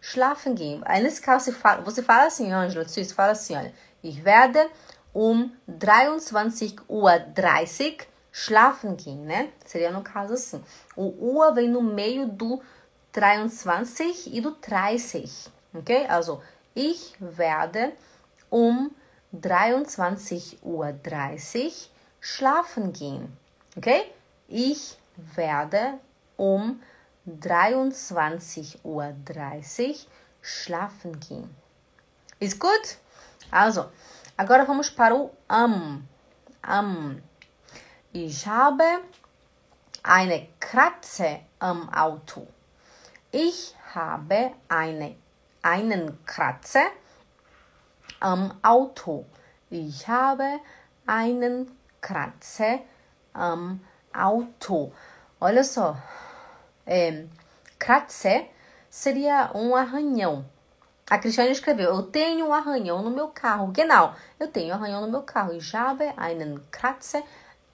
schlafen 0.00 0.54
gehen. 0.54 0.80
Aí 0.84 1.02
nesse 1.02 1.20
caso 1.20 1.52
você 1.84 2.02
fala, 2.02 2.26
assim, 2.26 2.52
Angela, 2.52 2.86
você 2.86 3.04
fala 3.06 3.32
assim, 3.32 3.56
olha. 3.56 3.74
Ich 4.02 4.22
werde 4.24 4.68
um 5.14 5.50
23 5.66 6.76
Uhr 6.88 7.20
30 7.34 8.06
schlafen 8.32 8.96
gehen, 8.96 9.24
né? 9.24 9.50
Seria 9.64 9.90
no 9.90 10.02
caso 10.02 10.34
assim. 10.34 10.62
O 10.94 11.14
Uhr 11.18 11.54
vem 11.54 11.68
no 11.68 11.82
meio 11.82 12.26
do 12.26 12.60
23 13.12 14.26
e 14.26 14.40
do 14.40 14.52
30. 14.52 15.24
Okay? 15.74 16.06
Also, 16.06 16.40
ich 16.74 17.14
werde 17.18 17.94
um 18.50 18.90
23.30 18.90 18.92
Uhr 20.62 20.94
schlafen 22.20 22.92
gehen. 22.92 23.36
Okay? 23.76 24.02
Ich 24.48 24.98
werde 25.34 25.98
um 26.36 26.80
23.30 27.26 28.76
Uhr 28.84 29.14
schlafen 30.40 31.20
gehen. 31.20 31.54
Ist 32.38 32.60
gut? 32.60 32.98
Also, 33.50 33.90
agora 34.36 34.64
vamos 34.66 34.90
para 34.90 35.14
o 35.14 35.30
am. 35.48 36.06
Am. 36.62 37.22
Ich 38.12 38.46
habe 38.46 38.84
eine 40.02 40.48
Kratze 40.60 41.40
am 41.58 41.88
Auto. 41.88 42.46
Ich 43.32 43.74
habe 43.94 44.52
eine, 44.68 45.16
einen 45.62 46.24
Kratzer 46.24 46.86
am 48.20 48.58
Auto. 48.62 49.26
Ich 49.70 50.06
habe 50.08 50.60
einen 51.06 51.70
Kratzer 52.00 52.80
am 53.34 53.80
Auto. 54.12 54.92
Olha 55.40 55.62
só, 55.62 55.96
é, 56.86 57.26
kratzer 57.78 58.48
seria 58.88 59.50
um 59.54 59.74
arranhão. 59.74 60.44
A 61.08 61.18
Cristiane 61.18 61.50
escreveu: 61.50 61.90
Eu 61.90 62.02
tenho 62.04 62.46
um 62.46 62.52
arranhão 62.52 63.02
no 63.02 63.10
meu 63.10 63.28
carro. 63.28 63.68
Genau, 63.68 64.14
eu 64.40 64.48
tenho 64.48 64.72
um 64.72 64.76
arranhão 64.76 65.02
no 65.02 65.10
meu 65.10 65.22
carro. 65.22 65.52
Ich 65.52 65.74
habe 65.74 66.12
einen 66.16 66.60
Kratzer 66.70 67.22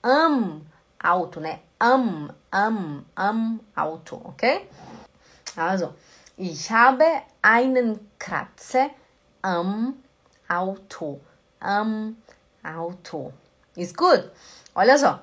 am 0.02 0.66
Auto, 0.98 1.40
né? 1.40 1.60
Am, 1.78 2.34
am, 2.50 3.04
am 3.16 3.60
Auto, 3.74 4.20
ok? 4.24 4.68
Also, 5.56 5.94
ich 6.36 6.70
habe 6.70 7.04
einen 7.42 7.98
Kratzer 8.18 8.90
am 9.42 10.01
Auto. 10.52 11.20
Am 11.60 12.16
Auto. 12.62 13.32
Ist 13.76 13.96
gut. 13.96 14.30
Olha 14.74 14.98
só. 14.98 15.20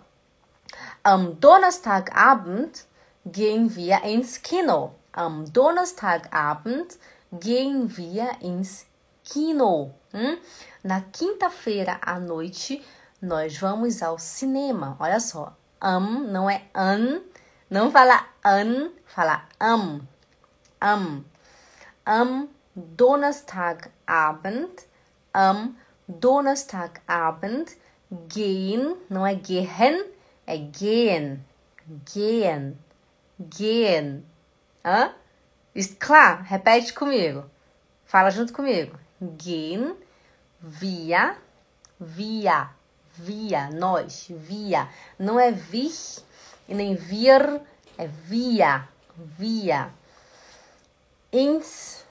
Am 1.04 1.40
Donnerstagabend 1.40 2.86
gehen 3.26 3.76
wir 3.76 4.04
ins 4.04 4.42
Kino. 4.42 4.96
Am 5.12 5.52
Donnerstagabend 5.52 6.98
gehen 7.32 7.96
wir 7.98 8.42
ins 8.42 8.86
Kino. 9.24 9.94
Hum? 10.14 10.38
Na 10.84 11.02
quinta-feira 11.02 12.00
à 12.02 12.20
noite, 12.20 12.84
nós 13.22 13.58
vamos 13.58 14.02
ao 14.02 14.18
cinema. 14.18 14.96
Olha 15.00 15.20
só. 15.20 15.56
Am 15.80 16.32
não 16.32 16.50
é 16.50 16.64
an. 16.74 17.22
Não 17.70 17.92
fala 17.92 18.26
an, 18.44 18.90
fala 19.06 19.44
am 19.60 20.08
am, 20.80 21.26
am 22.06 22.50
Donnerstagabend, 22.76 24.88
am 25.34 25.78
Donnerstagabend 26.08 27.76
gehen, 28.28 28.98
não 29.10 29.26
é 29.26 29.36
gehen, 29.36 30.06
é 30.46 30.58
gehen, 30.58 31.46
gehen, 32.06 32.78
gehen. 33.40 34.26
Hã? 34.84 35.14
Klar? 36.00 36.42
Repete 36.44 36.94
comigo. 36.94 37.50
Fala 38.06 38.32
junto 38.32 38.54
comigo. 38.54 38.98
Gehen, 39.22 39.96
via, 40.60 41.38
via, 42.00 42.70
via, 43.14 43.70
nós, 43.70 44.28
via. 44.30 44.90
Não 45.18 45.40
é 45.40 45.52
vir 45.52 45.94
e 46.68 46.74
nem 46.74 46.96
vir, 46.96 47.62
é 47.98 48.08
via, 48.08 48.88
via 49.16 49.92
ins 51.32 52.04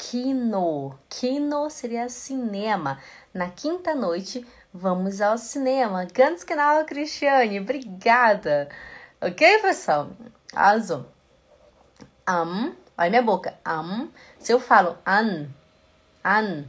kino. 0.00 0.98
Kino 1.10 1.68
seria 1.68 2.08
cinema. 2.08 2.98
Na 3.34 3.50
quinta 3.50 3.94
noite, 3.94 4.46
vamos 4.72 5.20
ao 5.20 5.36
cinema. 5.36 6.06
Ganz 6.06 6.42
genau, 6.42 6.84
Cristiane. 6.86 7.60
Obrigada. 7.60 8.70
Ok, 9.20 9.58
pessoal? 9.60 10.08
Also, 10.54 11.06
am, 12.26 12.74
olha 12.96 13.10
minha 13.10 13.22
boca. 13.22 13.54
Am, 13.62 14.10
se 14.38 14.52
eu 14.52 14.58
falo 14.58 14.96
an, 15.04 15.48
an, 16.24 16.64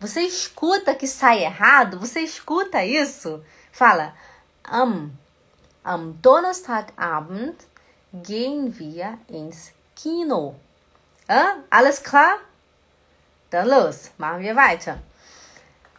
você 0.00 0.22
escuta 0.22 0.94
que 0.94 1.06
sai 1.06 1.44
errado? 1.44 2.00
Você 2.00 2.20
escuta 2.20 2.84
isso? 2.84 3.42
Fala 3.70 4.14
am. 4.64 5.12
Am 5.84 6.12
Donnerstagabend 6.20 7.56
gehen 8.12 8.78
wir 8.78 9.18
ins 9.28 9.72
Kino. 9.94 10.56
Hã? 11.30 11.62
Alles 11.70 12.02
klar? 12.02 12.38
Dann 13.50 13.68
los, 13.68 14.10
machen 14.18 14.40
wir 14.40 14.56
weiter. 14.56 14.98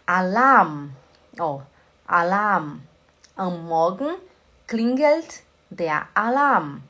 Alarm. 0.05 0.93
Oh, 1.39 1.61
Alarm. 2.05 2.81
Am 3.37 3.65
Morgen 3.65 4.17
klingelt 4.67 5.43
der 5.69 6.09
Alarm. 6.15 6.83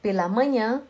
Pela 0.00 0.28
manhã, 0.28 0.80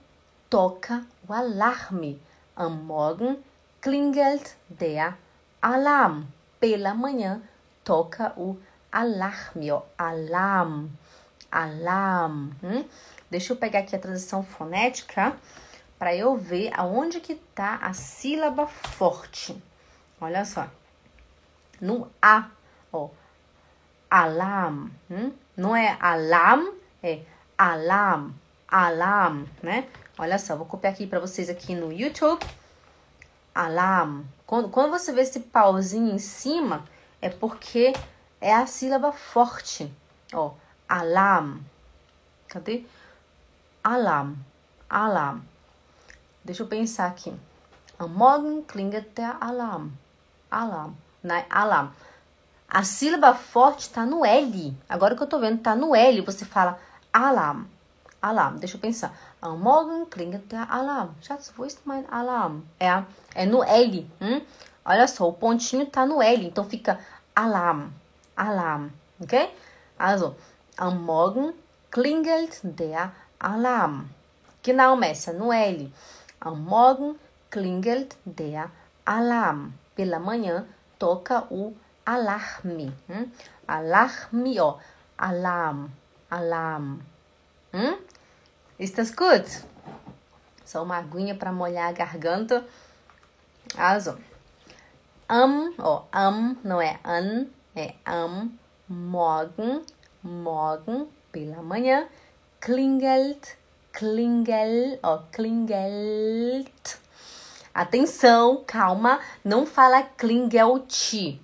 toca 0.48 1.02
o 1.26 1.32
alarme. 1.32 2.20
Am 2.54 2.86
Morgen 2.86 3.42
klingelt 3.80 4.54
der 4.68 5.14
Alarm. 5.60 6.28
Pela 6.60 6.94
manhã, 6.94 7.40
toca 7.82 8.34
o 8.36 8.56
alarme, 8.92 9.72
ó. 9.72 9.82
Alarm. 9.96 10.90
Alarm. 11.50 12.52
Hum? 12.62 12.84
Deixa 13.28 13.52
eu 13.52 13.56
pegar 13.56 13.80
aqui 13.80 13.96
a 13.96 13.98
transição 13.98 14.44
fonética 14.44 15.36
para 15.98 16.14
eu 16.14 16.36
ver 16.36 16.70
aonde 16.78 17.20
que 17.20 17.34
tá 17.34 17.76
a 17.82 17.92
sílaba 17.92 18.66
forte. 18.66 19.60
Olha 20.20 20.44
só. 20.44 20.68
No 21.80 22.10
A, 22.22 22.48
ó. 22.92 23.10
Alarm. 24.10 24.90
Hum? 25.10 25.32
Não 25.56 25.74
é 25.74 25.96
alarm, 26.00 26.68
é 27.02 27.22
alarm. 27.56 28.32
Alarm, 28.68 29.46
né? 29.62 29.88
Olha 30.18 30.38
só, 30.38 30.54
vou 30.56 30.66
copiar 30.66 30.92
aqui 30.92 31.06
para 31.06 31.20
vocês 31.20 31.48
aqui 31.48 31.74
no 31.74 31.92
YouTube. 31.92 32.44
Alarm. 33.54 34.24
Quando, 34.46 34.68
quando 34.68 34.90
você 34.90 35.12
vê 35.12 35.22
esse 35.22 35.40
pauzinho 35.40 36.14
em 36.14 36.18
cima, 36.18 36.84
é 37.20 37.28
porque 37.28 37.92
é 38.40 38.54
a 38.54 38.66
sílaba 38.66 39.12
forte. 39.12 39.92
Ó, 40.32 40.52
alarm. 40.88 41.60
Cadê? 42.46 42.84
Alarm. 43.82 44.34
Alarm. 44.88 45.40
Deixa 46.48 46.62
eu 46.62 46.66
pensar 46.66 47.08
aqui. 47.08 47.30
Am 47.98 48.08
Morgen 48.08 48.62
klingelt 48.62 49.14
der 49.14 49.36
Alarm. 49.38 49.90
Alarm. 50.50 50.94
Né? 51.22 51.44
Alarm. 51.50 51.90
A 52.66 52.82
sílaba 52.82 53.34
forte 53.34 53.80
está 53.80 54.06
no 54.06 54.24
L. 54.24 54.74
Agora 54.88 55.14
que 55.14 55.22
eu 55.22 55.26
tô 55.26 55.38
vendo, 55.38 55.60
tá 55.60 55.76
no 55.76 55.94
L, 55.94 56.22
você 56.22 56.46
fala 56.46 56.80
Alarm. 57.12 57.66
Alarm. 58.22 58.56
Deixa 58.56 58.76
eu 58.76 58.80
pensar. 58.80 59.14
Am 59.42 59.58
Morgen 59.58 60.06
klingelt 60.06 60.46
der 60.46 60.66
Alarm. 60.72 61.10
Schatz, 61.20 61.52
wo 61.54 61.66
ist 61.66 61.80
mein 61.84 62.06
Alarm? 62.10 62.62
É, 62.80 63.04
é 63.34 63.44
no 63.44 63.62
L. 63.62 64.10
Hum? 64.18 64.40
Olha 64.86 65.06
só, 65.06 65.28
o 65.28 65.34
pontinho 65.34 65.84
tá 65.84 66.06
no 66.06 66.22
L, 66.22 66.46
então 66.46 66.64
fica 66.64 66.98
Alarm. 67.36 67.90
Alarm. 68.34 68.88
Ok? 69.20 69.54
Also, 69.98 70.34
am 70.78 70.96
Morgen 71.02 71.52
klingelt 71.90 72.60
der 72.62 73.12
Alarm. 73.38 74.06
Genau, 74.62 74.96
Messer, 74.96 75.34
no 75.34 75.52
L. 75.52 75.92
Am 76.40 76.64
Morgen 76.64 77.18
klingelt 77.50 78.16
der 78.24 78.70
Alarm. 79.04 79.72
Pela 79.96 80.18
manhã 80.20 80.64
toca 80.98 81.46
o 81.50 81.74
alarme. 82.04 82.92
Hum? 83.08 83.32
Alarme, 83.66 84.60
ó. 84.60 84.78
Alarm. 85.16 85.90
Alarm. 86.30 87.00
Hum? 87.72 87.98
Estás 88.78 89.10
gut? 89.10 89.64
Só 90.64 90.84
uma 90.84 90.98
aguinha 90.98 91.34
para 91.34 91.50
molhar 91.50 91.88
a 91.88 91.92
garganta. 91.92 92.64
Also. 93.76 94.16
Am, 95.28 95.74
ó. 95.78 96.04
Am 96.12 96.56
não 96.62 96.80
é 96.80 97.00
an, 97.02 97.46
é 97.74 97.94
am. 98.04 98.56
Morgen. 98.88 99.84
Morgen. 100.22 101.08
Pela 101.32 101.62
manhã. 101.62 102.06
Klingelt 102.60 103.56
klingel, 103.98 104.96
ó, 105.02 105.18
klingelt. 105.32 106.98
Atenção, 107.74 108.62
calma, 108.64 109.18
não 109.44 109.66
fala 109.66 110.04
klingelt. 110.04 111.40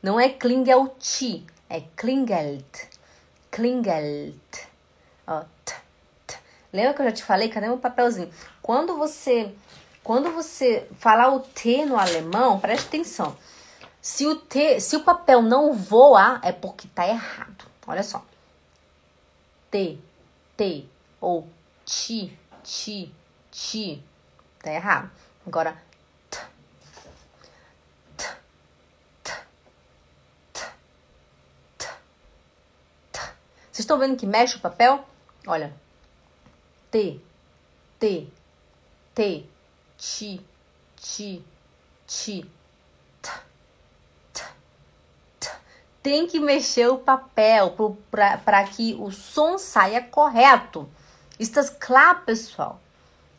Não 0.00 0.20
é 0.20 0.28
klingelt, 0.28 1.42
é 1.68 1.80
klingelt. 1.96 2.86
Klingelt. 3.50 4.68
Ó, 5.26 5.40
t, 5.64 5.74
t. 6.24 6.38
Lembra 6.72 6.94
que 6.94 7.02
eu 7.02 7.06
já 7.06 7.12
te 7.12 7.24
falei? 7.24 7.48
Cadê 7.48 7.66
meu 7.66 7.78
papelzinho? 7.78 8.32
Quando 8.62 8.96
você 8.96 9.52
quando 10.04 10.30
você 10.30 10.88
falar 11.00 11.34
o 11.34 11.40
T 11.40 11.84
no 11.84 11.98
alemão, 11.98 12.60
preste 12.60 12.86
atenção. 12.86 13.36
Se 14.00 14.24
o 14.24 14.36
T, 14.36 14.80
se 14.80 14.94
o 14.94 15.02
papel 15.02 15.42
não 15.42 15.74
voa, 15.74 16.40
é 16.44 16.52
porque 16.52 16.86
tá 16.88 17.08
errado. 17.08 17.66
Olha 17.84 18.04
só. 18.04 18.24
T, 19.70 19.98
T 20.56 20.86
ou 21.20 21.46
ti, 21.88 22.38
ti, 22.62 23.14
ti. 23.50 24.04
Tá 24.62 24.70
errado. 24.70 25.10
Agora, 25.46 25.80
t, 26.28 26.38
t, 28.14 28.24
t, 29.22 29.32
t, 30.52 30.66
t, 31.78 31.86
t. 33.10 33.20
Vocês 33.72 33.78
estão 33.78 33.98
vendo 33.98 34.18
que 34.18 34.26
mexe 34.26 34.56
o 34.56 34.60
papel? 34.60 35.02
Olha. 35.46 35.72
T, 36.90 37.20
T, 37.98 38.28
T, 39.14 39.46
ti, 39.96 40.46
ti, 40.96 41.44
ti. 42.06 42.50
tem 46.02 46.26
que 46.26 46.40
mexer 46.40 46.88
o 46.88 46.96
papel 46.96 47.74
para 48.10 48.64
que 48.64 48.94
o 48.94 49.10
som 49.10 49.58
saia 49.58 50.00
correto. 50.00 50.88
Estás 51.38 51.70
klar, 51.70 52.24
pessoal? 52.24 52.80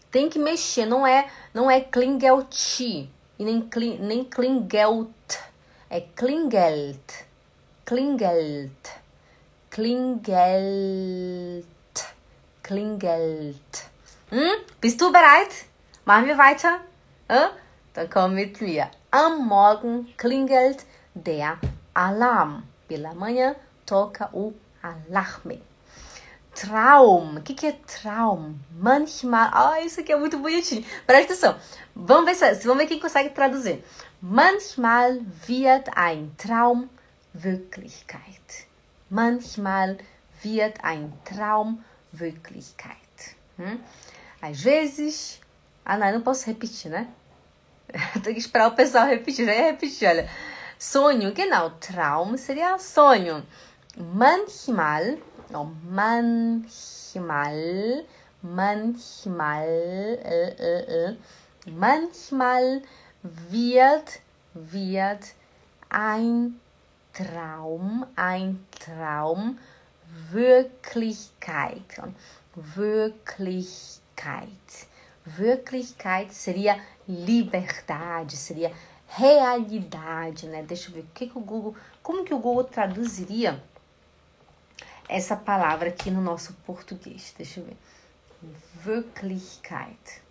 Tem 0.10 0.30
que 0.30 0.40
mexer, 0.40 0.86
não 0.86 1.06
é, 1.06 1.30
não 1.54 1.70
é 1.70 1.82
klingelt 1.82 2.80
e 2.80 3.10
nem, 3.38 3.70
nem 4.00 4.24
klingelt, 4.24 5.38
é 5.90 6.00
klingelt, 6.16 7.26
klingelt, 7.86 8.90
klingelt, 9.70 10.86
klingelt. 12.64 13.90
Hm? 14.32 14.64
Bist 14.80 15.02
du 15.02 15.12
bereit? 15.12 15.66
Machen 16.06 16.28
wir 16.28 16.38
weiter? 16.38 16.80
Äh? 17.28 17.50
Dann 17.94 18.10
komm 18.10 18.34
mit 18.34 18.62
mir. 18.62 18.90
Am 19.12 19.46
Morgen 19.46 20.08
klingelt 20.16 20.86
der 21.14 21.60
Alarm. 21.94 22.64
Pela 22.88 23.14
manhã 23.14 23.56
toca 23.86 24.30
o 24.32 24.54
alarme. 24.82 25.62
Traum. 26.60 27.38
O 27.38 27.42
que, 27.42 27.54
que 27.54 27.68
é 27.68 27.72
Traum? 27.72 28.60
Manchmal. 28.72 29.50
Ah, 29.54 29.82
isso 29.82 30.02
aqui 30.02 30.12
é 30.12 30.18
muito 30.18 30.38
bonitinho. 30.38 30.84
Presta 31.08 31.34
atenção. 31.34 31.60
Vamos 31.96 32.26
ver, 32.26 32.36
se, 32.36 32.68
vamos 32.68 32.84
ver 32.84 32.88
quem 32.88 33.00
consegue 33.00 33.30
traduzir. 33.30 33.82
Manchmal 34.22 35.22
wird 35.48 35.88
ein 35.96 36.32
Traum 36.36 36.90
Wirklichkeit. 37.34 38.68
Manchmal 39.10 40.00
wird 40.44 40.76
ein 40.84 41.14
Traum 41.24 41.82
Wirklichkeit. 42.12 42.98
Hum? 43.58 43.80
Às 44.42 44.62
vezes. 44.62 45.40
Ah, 45.86 45.98
não, 45.98 46.08
eu 46.08 46.16
não 46.16 46.22
posso 46.22 46.46
repetir, 46.46 46.92
né? 46.92 47.08
Tem 48.22 48.34
que 48.34 48.40
esperar 48.42 48.68
o 48.68 48.76
pessoal 48.76 49.06
repetir. 49.08 49.46
Já 49.46 49.54
ia 49.54 49.72
repetir, 49.72 50.10
olha. 50.10 50.30
Sonho, 50.78 51.34
genau. 51.34 51.70
Traum 51.80 52.36
seria 52.36 52.78
sonho. 52.78 53.48
Manchmal 53.96 55.18
Oh, 55.52 55.66
manchmal, 55.90 56.56
manchmal, 58.44 59.68
äh, 60.24 60.50
äh, 60.50 61.10
äh, 61.10 61.16
manchmal 61.66 62.84
wird, 63.24 64.20
wird 64.54 65.34
ein 65.90 66.60
Traum, 67.14 68.06
ein 68.16 68.64
Traum 68.80 69.58
Wirklichkeit. 70.30 71.82
Wirklichkeit. 72.54 74.48
Wirklichkeit 75.26 76.32
seria 76.32 76.78
liberdade, 77.08 78.36
seria 78.36 78.72
realidade, 79.18 80.46
né? 80.48 80.62
Deixa 80.62 80.90
eu 80.90 80.94
ver 80.94 81.02
o 81.02 81.08
que, 81.12 81.26
que 81.26 81.38
o 81.40 81.42
Google, 81.42 81.76
como 82.04 82.24
que 82.24 82.36
o 82.36 82.40
Google 82.40 82.66
traduziria 82.66 83.60
essa 85.10 85.36
palavra 85.36 85.90
aqui 85.90 86.12
no 86.12 86.22
nosso 86.22 86.54
português. 86.66 87.34
Deixa 87.36 87.60
eu 87.60 87.66
ver. 87.66 87.78
Wirklichkeit. 88.86 90.22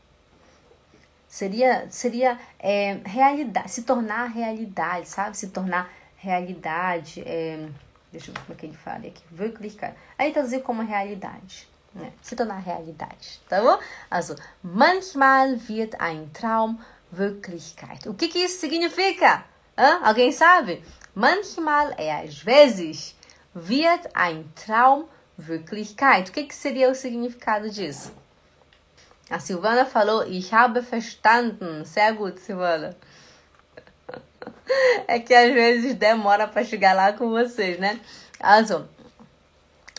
Seria, 1.29 1.87
seria 1.91 2.39
é, 2.59 3.01
realidade, 3.05 3.71
se 3.71 3.83
tornar 3.83 4.27
realidade, 4.27 5.07
sabe? 5.09 5.37
Se 5.37 5.49
tornar 5.49 5.93
realidade. 6.17 7.23
É, 7.27 7.69
deixa 8.11 8.31
eu 8.31 8.35
ver 8.35 8.41
como 8.41 8.53
é 8.53 8.57
que 8.57 8.67
ele 8.67 8.77
fala 8.77 9.07
aqui. 9.07 9.23
Wirklichkeit. 9.31 9.95
Aí 10.17 10.33
traduzir 10.33 10.63
como 10.63 10.83
realidade. 10.83 11.69
Né? 11.95 12.13
Se 12.23 12.37
tornar 12.37 12.59
realidade, 12.59 13.41
tá 13.49 13.61
bom? 13.61 13.79
Also, 14.11 14.37
manchmal 14.63 15.59
wird 15.69 15.95
ein 15.99 16.31
Traum 16.33 16.79
Wirklichkeit. 17.11 18.07
O 18.07 18.15
que, 18.15 18.29
que 18.29 18.39
isso 18.39 18.61
significa? 18.61 19.45
Hã? 19.77 20.01
Alguém 20.03 20.31
sabe? 20.33 20.83
Manchmal 21.15 21.93
é 21.97 22.23
às 22.23 22.39
vezes 22.39 23.17
wird 23.67 24.09
ein 24.15 24.45
Traum 24.55 25.09
Wirklichkeit. 25.37 26.29
O 26.29 26.33
que, 26.33 26.45
que 26.45 26.55
seria 26.55 26.91
o 26.91 26.95
significado 26.95 27.71
disso? 27.71 28.13
A 29.31 29.39
Silvana 29.39 29.85
falou, 29.85 30.27
ich 30.27 30.53
habe 30.53 30.81
verstanden. 30.81 31.85
Sehr 31.85 32.13
gut, 32.13 32.41
Silvana. 32.41 32.97
É 35.07 35.19
que 35.19 35.35
às 35.35 35.53
vezes 35.53 35.95
demora 35.95 36.47
para 36.47 36.63
chegar 36.63 36.95
lá 36.95 37.13
com 37.13 37.31
vocês, 37.31 37.79
né? 37.79 37.99
Also, 38.39 38.87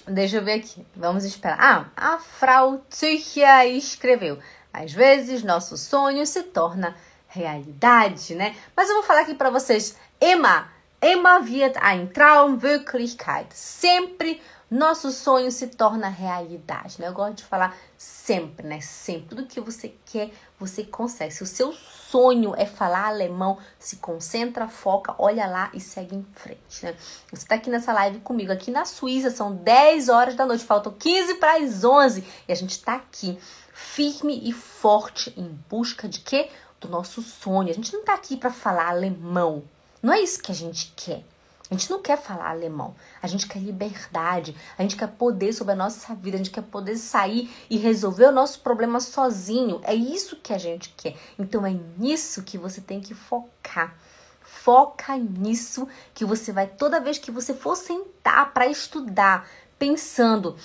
Deixa 0.09 0.37
eu 0.37 0.43
ver 0.43 0.53
aqui. 0.53 0.85
Vamos 0.95 1.23
esperar. 1.23 1.57
Ah, 1.59 1.85
a 1.95 2.19
Frau 2.19 2.81
Zücher 2.93 3.67
escreveu. 3.67 4.39
Às 4.73 4.91
vezes 4.91 5.43
nosso 5.43 5.77
sonho 5.77 6.25
se 6.25 6.43
torna 6.43 6.95
realidade, 7.27 8.33
né? 8.33 8.55
Mas 8.75 8.89
eu 8.89 8.95
vou 8.95 9.03
falar 9.03 9.21
aqui 9.21 9.35
para 9.35 9.51
vocês. 9.51 9.95
Emma, 10.19 10.67
Emma 11.01 11.45
wird 11.45 11.77
ein 11.77 12.11
Traum 12.11 12.61
Wirklichkeit. 12.61 13.53
Sempre 13.53 14.41
nosso 14.69 15.11
sonho 15.11 15.49
se 15.49 15.67
torna 15.67 16.09
realidade, 16.09 16.99
né? 16.99 17.07
Eu 17.07 17.13
gosto 17.13 17.37
de 17.37 17.45
falar 17.45 17.73
sempre, 17.97 18.67
né? 18.67 18.81
Sempre. 18.81 19.29
Tudo 19.29 19.47
que 19.47 19.61
você 19.61 19.95
quer, 20.05 20.29
você 20.59 20.83
consegue. 20.83 21.33
Se 21.33 21.41
o 21.41 21.47
seu 21.47 21.71
sonho 21.71 22.53
é 22.57 22.65
falar 22.65 23.07
alemão, 23.07 23.57
se 23.79 23.95
concentra, 23.95 24.67
foca, 24.67 25.15
olha 25.17 25.47
lá 25.47 25.71
e 25.73 25.79
segue 25.79 26.17
em 26.17 26.27
frente, 26.35 26.83
né? 26.83 26.93
Você 27.31 27.47
tá 27.47 27.55
aqui 27.55 27.69
nessa 27.69 27.93
live 27.93 28.19
comigo, 28.19 28.51
aqui 28.51 28.69
na 28.69 28.83
Suíça, 28.83 29.31
são 29.31 29.55
10 29.55 30.09
horas 30.09 30.35
da 30.35 30.45
noite, 30.45 30.65
faltam 30.65 30.91
15 30.91 31.35
para 31.35 31.63
as 31.63 31.85
11 31.85 32.23
e 32.45 32.51
a 32.51 32.55
gente 32.55 32.77
tá 32.83 32.95
aqui 32.95 33.39
firme 33.73 34.41
e 34.43 34.51
forte 34.51 35.33
em 35.37 35.47
busca 35.69 36.09
de 36.09 36.19
quê? 36.19 36.49
Do 36.81 36.89
nosso 36.89 37.21
sonho. 37.21 37.69
A 37.69 37.73
gente 37.73 37.93
não 37.93 38.03
tá 38.03 38.13
aqui 38.13 38.35
para 38.35 38.51
falar 38.51 38.89
alemão. 38.89 39.63
Não 40.01 40.13
é 40.13 40.21
isso 40.21 40.41
que 40.41 40.51
a 40.51 40.55
gente 40.55 40.93
quer. 40.95 41.23
A 41.69 41.75
gente 41.75 41.89
não 41.91 42.01
quer 42.01 42.17
falar 42.17 42.49
alemão. 42.49 42.95
A 43.21 43.27
gente 43.27 43.47
quer 43.47 43.59
liberdade. 43.59 44.55
A 44.77 44.81
gente 44.81 44.95
quer 44.95 45.07
poder 45.07 45.53
sobre 45.53 45.73
a 45.73 45.75
nossa 45.75 46.15
vida. 46.15 46.35
A 46.35 46.39
gente 46.39 46.49
quer 46.49 46.63
poder 46.63 46.97
sair 46.97 47.53
e 47.69 47.77
resolver 47.77 48.25
o 48.25 48.31
nosso 48.31 48.61
problema 48.61 48.99
sozinho. 48.99 49.79
É 49.83 49.93
isso 49.93 50.37
que 50.37 50.51
a 50.51 50.57
gente 50.57 50.93
quer. 50.97 51.15
Então 51.37 51.65
é 51.65 51.75
nisso 51.97 52.41
que 52.41 52.57
você 52.57 52.81
tem 52.81 52.99
que 52.99 53.13
focar. 53.13 53.95
Foca 54.41 55.15
nisso 55.15 55.87
que 56.13 56.25
você 56.25 56.51
vai 56.51 56.65
toda 56.65 56.99
vez 56.99 57.19
que 57.19 57.29
você 57.29 57.53
for 57.53 57.75
sentar 57.75 58.51
para 58.51 58.65
estudar, 58.65 59.47
pensando, 59.77 60.57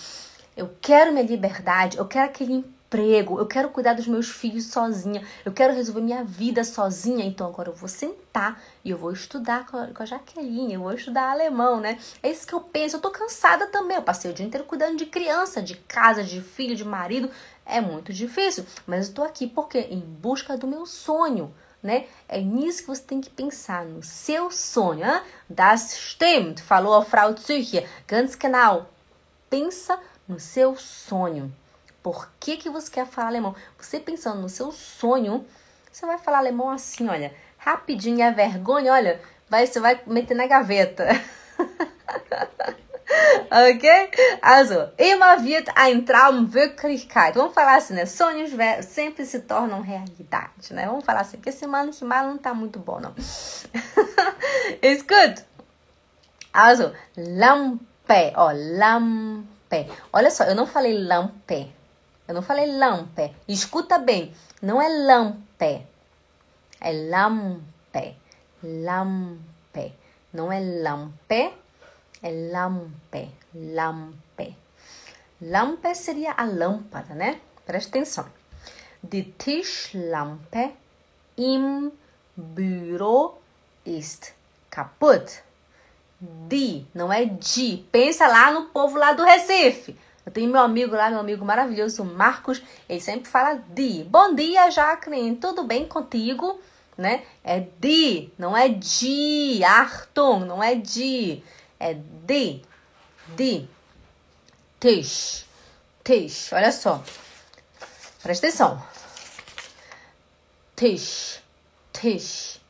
eu 0.57 0.75
quero 0.81 1.13
minha 1.13 1.25
liberdade, 1.25 1.99
eu 1.99 2.07
quero 2.07 2.25
aquele 2.25 2.65
emprego, 2.95 3.39
eu 3.41 3.47
quero 3.47 3.69
cuidar 3.71 3.95
dos 3.95 4.07
meus 4.07 4.29
filhos 4.29 4.67
sozinha, 4.67 5.23
eu 5.45 5.53
quero 5.53 5.75
resolver 5.75 6.01
minha 6.01 6.23
vida 6.23 6.63
sozinha, 6.63 7.25
então 7.25 7.49
agora 7.49 7.69
eu 7.71 7.75
vou 7.75 7.89
sentar 7.89 8.63
e 8.85 8.91
eu 8.91 8.97
vou 8.97 9.11
estudar 9.11 9.67
com 9.67 9.77
a, 9.77 10.07
Jaqueline, 10.07 10.75
eu 10.75 10.81
vou 10.81 10.93
estudar 10.93 11.31
alemão, 11.31 11.81
né? 11.81 11.99
É 12.23 12.31
isso 12.31 12.47
que 12.47 12.53
eu 12.53 12.61
penso. 12.61 12.97
Eu 12.97 13.01
tô 13.01 13.11
cansada 13.11 13.67
também, 13.67 13.97
eu 13.97 14.03
passei 14.03 14.31
o 14.31 14.35
dia 14.35 14.47
inteiro 14.47 14.65
cuidando 14.65 14.97
de 14.97 15.07
criança, 15.07 15.61
de 15.61 15.75
casa, 15.75 16.23
de 16.23 16.41
filho, 16.41 16.77
de 16.77 16.85
marido. 16.85 17.29
É 17.67 17.81
muito 17.81 18.13
difícil, 18.13 18.65
mas 18.87 19.09
eu 19.09 19.15
tô 19.15 19.25
aqui 19.25 19.47
porque 19.47 19.79
em 19.79 20.01
busca 20.01 20.57
do 20.57 20.67
meu 20.67 20.87
sonho. 20.87 21.53
Né? 21.83 22.07
É 22.27 22.41
nisso 22.41 22.81
que 22.81 22.87
você 22.87 23.03
tem 23.03 23.21
que 23.21 23.29
pensar, 23.29 23.85
no 23.85 24.03
seu 24.03 24.51
sonho. 24.51 25.05
Hein? 25.05 25.21
Das 25.51 25.93
stimmt, 25.93 26.63
falou 26.63 26.95
a 26.95 27.05
Frau 27.05 27.37
Zücher. 27.37 27.87
Ganz 28.07 28.35
genau. 28.37 28.87
Pensa 29.51 29.99
no 30.27 30.41
seu 30.41 30.77
sonho. 30.77 31.53
Por 32.05 32.29
que, 32.39 32.59
que 32.59 32.69
você 32.69 32.91
quer 32.91 33.07
falar 33.07 33.29
alemão? 33.29 33.57
Você 33.79 33.99
pensando 33.99 34.43
no 34.43 34.49
seu 34.51 34.71
sonho, 34.71 35.43
você 35.91 36.05
vai 36.05 36.19
falar 36.19 36.37
alemão 36.37 36.69
assim, 36.69 37.09
olha, 37.09 37.35
rapidinho, 37.57 38.23
a 38.27 38.31
vergonha, 38.31 38.93
olha, 38.93 39.19
vai, 39.49 39.67
você 39.67 39.81
vai 39.81 39.99
meter 40.07 40.35
na 40.35 40.47
gaveta. 40.47 41.09
ok? 43.51 44.11
Also, 44.43 44.91
immer 44.99 45.43
wird 45.43 45.67
ein 45.75 46.05
Traum 46.05 46.47
Wirklichkeit. 46.53 47.35
Vamos 47.37 47.55
falar 47.55 47.77
assim, 47.77 47.95
né? 47.95 48.05
Sonhos 48.05 48.51
sempre 48.83 49.25
se 49.25 49.41
tornam 49.41 49.81
realidade, 49.81 50.75
né? 50.75 50.85
Vamos 50.85 51.07
falar 51.07 51.23
assim, 51.23 51.39
porque 51.39 51.49
esse 51.49 51.67
mano 51.67 51.91
que 51.91 52.05
mal 52.05 52.27
não 52.27 52.37
tá 52.37 52.53
muito 52.53 52.79
bom, 52.79 53.01
não. 53.01 53.15
It's 54.85 55.01
good. 55.01 55.43
Also, 56.53 56.93
Lampe, 57.17 58.35
ó, 58.37 58.53
Lampe. 58.53 59.91
Olha 60.13 60.31
só, 60.31 60.45
eu 60.45 60.55
não 60.55 60.67
falei 60.67 61.03
lampe. 61.03 61.73
Eu 62.27 62.35
não 62.35 62.43
falei 62.43 62.67
lampe. 62.79 63.35
Escuta 63.47 63.99
bem. 63.99 64.35
Não 64.63 64.81
é 64.81 64.89
lampe. 64.89 65.87
É 66.81 66.93
lampe. 67.11 68.17
Lampe. 68.63 69.93
Não 70.33 70.51
é 70.51 70.61
lampe. 70.61 71.55
É 72.23 72.31
lampe. 72.53 73.31
Lampe. 73.55 74.57
Lampe 75.41 75.95
seria 75.95 76.33
a 76.33 76.45
lâmpada, 76.45 77.15
né? 77.15 77.41
Presta 77.67 77.91
atenção. 77.91 78.27
Die 79.03 79.35
Tischlampe 79.37 80.75
im 81.37 81.93
Büro 82.35 83.35
ist 83.85 84.33
kaputt. 84.71 85.43
Die, 86.21 86.87
não 86.95 87.13
é 87.13 87.27
de. 87.27 87.85
Pensa 87.93 88.27
lá 88.27 88.51
no 88.53 88.67
povo 88.67 88.97
lá 88.97 89.13
do 89.13 89.25
Recife. 89.25 89.95
Eu 90.27 90.33
tenho 90.33 90.51
meu 90.51 90.61
amigo 90.63 90.97
lá, 90.97 91.11
meu 91.11 91.21
amigo 91.21 91.45
maravilhoso, 91.45 92.03
Marcos, 92.03 92.63
ele 92.89 93.01
sempre 93.01 93.29
fala 93.29 93.63
de. 93.69 94.05
Bom 94.05 94.35
dia, 94.35 94.71
Jacqueline, 94.71 95.37
tudo 95.37 95.65
bem 95.65 95.87
contigo? 95.87 96.61
Né? 96.97 97.25
É 97.43 97.61
de, 97.61 98.31
não 98.39 98.57
é 98.57 98.69
de. 98.69 99.63
Arton, 99.65 100.41
não 100.41 100.63
é 100.63 100.75
de. 100.75 101.43
É 101.79 101.93
de. 101.95 102.63
De. 103.37 103.69
Tish. 104.81 105.45
Tish. 106.03 106.53
Olha 106.53 106.73
só. 106.73 107.03
Presta 108.23 108.47
atenção. 108.47 108.83
Tish. 110.75 111.43
Tish. 111.93 112.61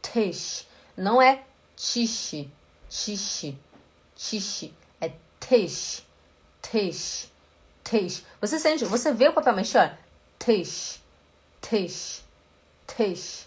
Tish. 0.00 0.66
Não 0.96 1.20
é 1.20 1.42
tiche. 1.76 2.50
Tiche. 2.88 3.58
Tiche. 4.14 4.74
É 5.00 5.12
tish 5.40 6.04
Tish, 6.62 7.30
tish. 7.84 8.24
Você 8.40 8.58
sente, 8.58 8.84
você 8.84 9.12
vê 9.12 9.28
o 9.28 9.32
papel 9.32 9.54
mexer? 9.54 9.98
Tish, 10.38 11.00
tish, 11.60 12.22
tish, 12.86 13.46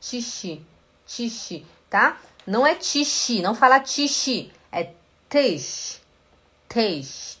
tishi, 0.00 0.66
tishi, 1.06 1.66
tá? 1.88 2.20
Não 2.46 2.66
é 2.66 2.74
tishi, 2.74 3.40
não 3.40 3.54
fala 3.54 3.80
tishi, 3.80 4.52
é 4.70 4.92
tish, 5.30 6.00
tish, 6.68 7.40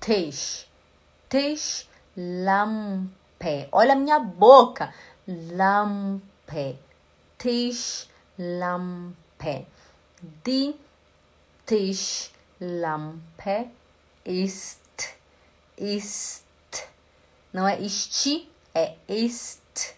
tish, 0.00 0.66
tish, 1.30 1.88
lampe. 2.16 3.68
Olha 3.72 3.92
a 3.92 3.96
minha 3.96 4.18
boca, 4.18 4.92
lampe, 5.26 6.78
tish, 7.38 8.08
lampe, 8.38 9.66
di, 10.44 10.74
tish, 11.64 12.30
lampe 12.60 13.70
ist, 14.24 14.80
ist. 15.76 16.44
Não 17.52 17.68
é 17.68 17.80
este, 17.80 18.48
é 18.74 18.94
ist. 19.08 19.94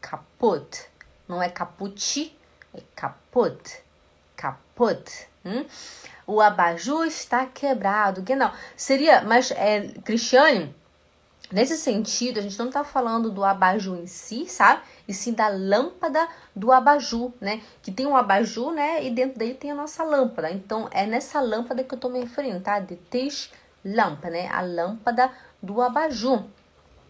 Kaputt. 0.00 0.86
Não 1.26 1.42
é 1.42 1.48
kaputt, 1.48 2.36
é 2.74 2.82
kaputt. 2.94 3.82
Kaputt. 4.36 5.28
Hum? 5.44 5.66
O 6.26 6.40
abajur 6.40 7.06
está 7.06 7.46
quebrado. 7.46 8.22
Que 8.22 8.36
não. 8.36 8.52
Seria, 8.76 9.22
mas 9.22 9.50
é, 9.50 9.88
Cristiane, 10.04 10.74
nesse 11.50 11.76
sentido, 11.76 12.38
a 12.38 12.42
gente 12.42 12.58
não 12.58 12.68
está 12.68 12.84
falando 12.84 13.30
do 13.30 13.42
abajur 13.44 13.98
em 13.98 14.06
si, 14.06 14.46
sabe? 14.46 14.82
E 15.06 15.12
sim 15.12 15.32
da 15.32 15.48
lâmpada 15.48 16.28
do 16.56 16.72
abajur, 16.72 17.32
né? 17.40 17.60
Que 17.82 17.92
tem 17.92 18.06
um 18.06 18.16
abajur, 18.16 18.72
né? 18.72 19.04
E 19.04 19.10
dentro 19.10 19.38
dele 19.38 19.54
tem 19.54 19.70
a 19.70 19.74
nossa 19.74 20.02
lâmpada. 20.02 20.50
Então, 20.50 20.88
é 20.90 21.04
nessa 21.06 21.40
lâmpada 21.40 21.84
que 21.84 21.92
eu 21.92 21.96
estou 21.96 22.10
me 22.10 22.20
referindo, 22.20 22.60
tá? 22.60 22.80
De 22.80 22.96
Tisch 22.96 23.50
lâmpada, 23.84 24.30
né? 24.30 24.48
A 24.48 24.62
lâmpada 24.62 25.30
do 25.62 25.80
abajur, 25.80 26.44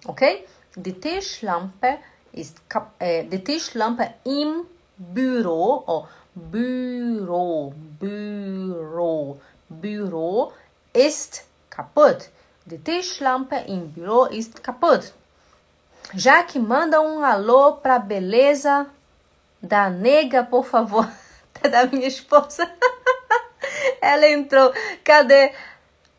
ok? 0.07 0.47
Die 0.77 0.93
Tischlampe 0.93 2.01
ist, 2.33 2.61
äh, 2.99 3.23
die 3.25 3.39
Tischlampe 3.39 4.15
im 4.25 4.67
Büro, 4.97 5.85
oh, 5.87 6.07
Büro, 6.35 7.73
Büro, 8.01 9.41
Büro 9.69 10.53
ist 10.93 11.45
kaputt. 11.71 12.29
Die 12.67 12.79
Tischlampe 12.79 13.57
im 13.69 13.93
Büro 13.93 14.25
ist 14.25 14.63
kaputt. 14.65 15.13
Jaque, 16.17 16.61
manda 16.61 17.01
um 17.01 17.25
alô 17.25 17.73
pra 17.75 17.99
beleza 17.99 18.87
da 19.61 19.91
nega, 19.91 20.45
por 20.45 20.65
favor. 20.65 21.09
da 21.71 21.87
minha 21.87 22.07
esposa. 22.07 22.71
Ela 24.01 24.29
entrou. 24.29 24.73
Cadê? 25.03 25.53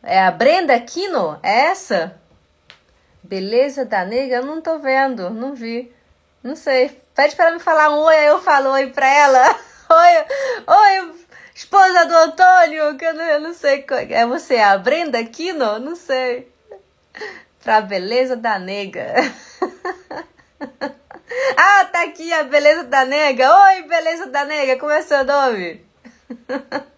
É 0.03 0.21
a 0.21 0.31
Brenda 0.31 0.75
Aquino? 0.75 1.39
É 1.41 1.67
essa? 1.67 2.19
Beleza 3.23 3.85
da 3.85 4.03
nega? 4.03 4.41
Não 4.41 4.59
tô 4.59 4.79
vendo, 4.79 5.29
não 5.29 5.55
vi. 5.55 5.93
Não 6.43 6.55
sei. 6.55 7.01
Pede 7.15 7.35
para 7.35 7.51
me 7.51 7.59
falar 7.59 7.89
um 7.89 7.99
oi, 7.99 8.15
aí 8.15 8.27
eu 8.27 8.41
falo 8.41 8.71
oi 8.71 8.87
pra 8.87 9.07
ela. 9.07 9.59
Oi, 9.87 10.25
oi, 10.65 11.13
esposa 11.53 12.05
do 12.05 12.17
Antônio, 12.17 12.97
que 12.97 13.05
eu 13.05 13.13
não, 13.13 13.23
eu 13.23 13.39
não 13.39 13.53
sei. 13.53 13.85
É 14.09 14.25
você, 14.25 14.57
a 14.57 14.75
Brenda 14.79 15.19
Aquino? 15.19 15.77
Não 15.77 15.95
sei. 15.95 16.51
Pra 17.65 17.81
beleza 17.81 18.35
da 18.35 18.59
nega. 18.59 19.15
ah, 21.57 21.85
tá 21.85 22.03
aqui 22.03 22.31
a 22.31 22.43
beleza 22.43 22.83
da 22.83 23.03
nega. 23.05 23.51
Oi, 23.51 23.81
beleza 23.87 24.27
da 24.27 24.45
nega, 24.45 24.77
como 24.79 24.91
é 24.91 25.01
seu 25.01 25.23
nome? 25.25 25.83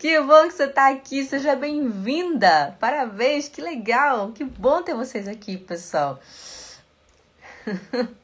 Que 0.00 0.18
bom 0.20 0.48
que 0.48 0.54
você 0.54 0.64
está 0.64 0.88
aqui, 0.88 1.22
seja 1.22 1.54
bem-vinda. 1.54 2.74
Parabéns, 2.80 3.46
que 3.46 3.60
legal, 3.60 4.32
que 4.32 4.42
bom 4.42 4.82
ter 4.82 4.94
vocês 4.94 5.28
aqui, 5.28 5.56
pessoal. 5.56 6.18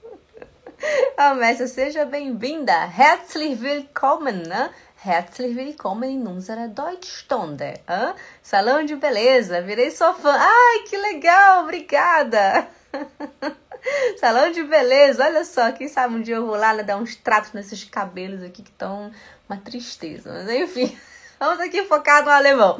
Ah, 1.16 1.34
Messia, 1.34 1.66
seja 1.66 2.04
bem-vinda. 2.04 2.72
Herzlich 2.86 3.58
willkommen, 3.62 4.46
né? 4.46 4.70
Herzlich 5.06 5.54
willkommen 5.54 6.10
in 6.10 6.26
unserer 6.26 6.66
Deutschstunde. 6.66 7.74
Hã? 7.86 8.16
Salão 8.42 8.84
de 8.84 8.96
beleza, 8.96 9.62
virei 9.62 9.92
sua 9.92 10.12
fã. 10.12 10.32
Ai, 10.36 10.82
que 10.88 10.96
legal, 10.96 11.62
obrigada. 11.62 12.66
Salão 14.18 14.50
de 14.50 14.64
beleza, 14.64 15.24
olha 15.24 15.44
só, 15.44 15.70
quem 15.70 15.86
sabe 15.86 16.16
um 16.16 16.20
dia 16.20 16.34
eu 16.34 16.46
vou 16.46 16.56
lá 16.56 16.74
né, 16.74 16.82
dar 16.82 16.96
uns 16.96 17.14
tratos 17.14 17.52
nesses 17.52 17.84
cabelos 17.84 18.42
aqui 18.42 18.64
que 18.64 18.70
estão 18.70 19.12
uma 19.48 19.56
tristeza. 19.56 20.28
Mas 20.32 20.48
enfim, 20.48 20.98
vamos 21.38 21.60
aqui 21.60 21.84
focar 21.84 22.24
no 22.24 22.30
alemão. 22.30 22.76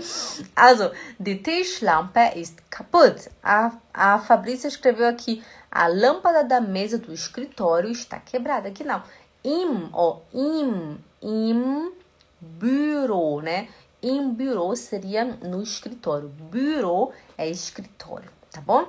Also, 0.57 0.91
die 1.21 1.37
Tischlampe 1.37 2.33
ist 2.35 2.61
kaputt. 2.69 3.31
A, 3.41 3.71
a 3.95 4.19
Fabrícia 4.19 4.67
escreveu 4.67 5.07
aqui, 5.07 5.45
a 5.71 5.87
lâmpada 5.87 6.43
da 6.43 6.61
mesa 6.61 6.99
do 6.99 7.15
escritório 7.15 7.89
está 7.89 8.19
quebrada. 8.19 8.71
Aqui 8.71 8.83
não. 8.83 9.01
Im, 9.45 9.91
ó, 9.93 10.23
im, 10.35 10.99
im 11.23 11.93
Büro, 12.41 13.41
né? 13.41 13.69
Im 14.03 14.35
Büro 14.35 14.75
seria 14.77 15.25
no 15.25 15.63
escritório. 15.63 16.29
Büro 16.29 17.13
é 17.37 17.49
escritório, 17.49 18.31
tá 18.51 18.61
bom? 18.61 18.89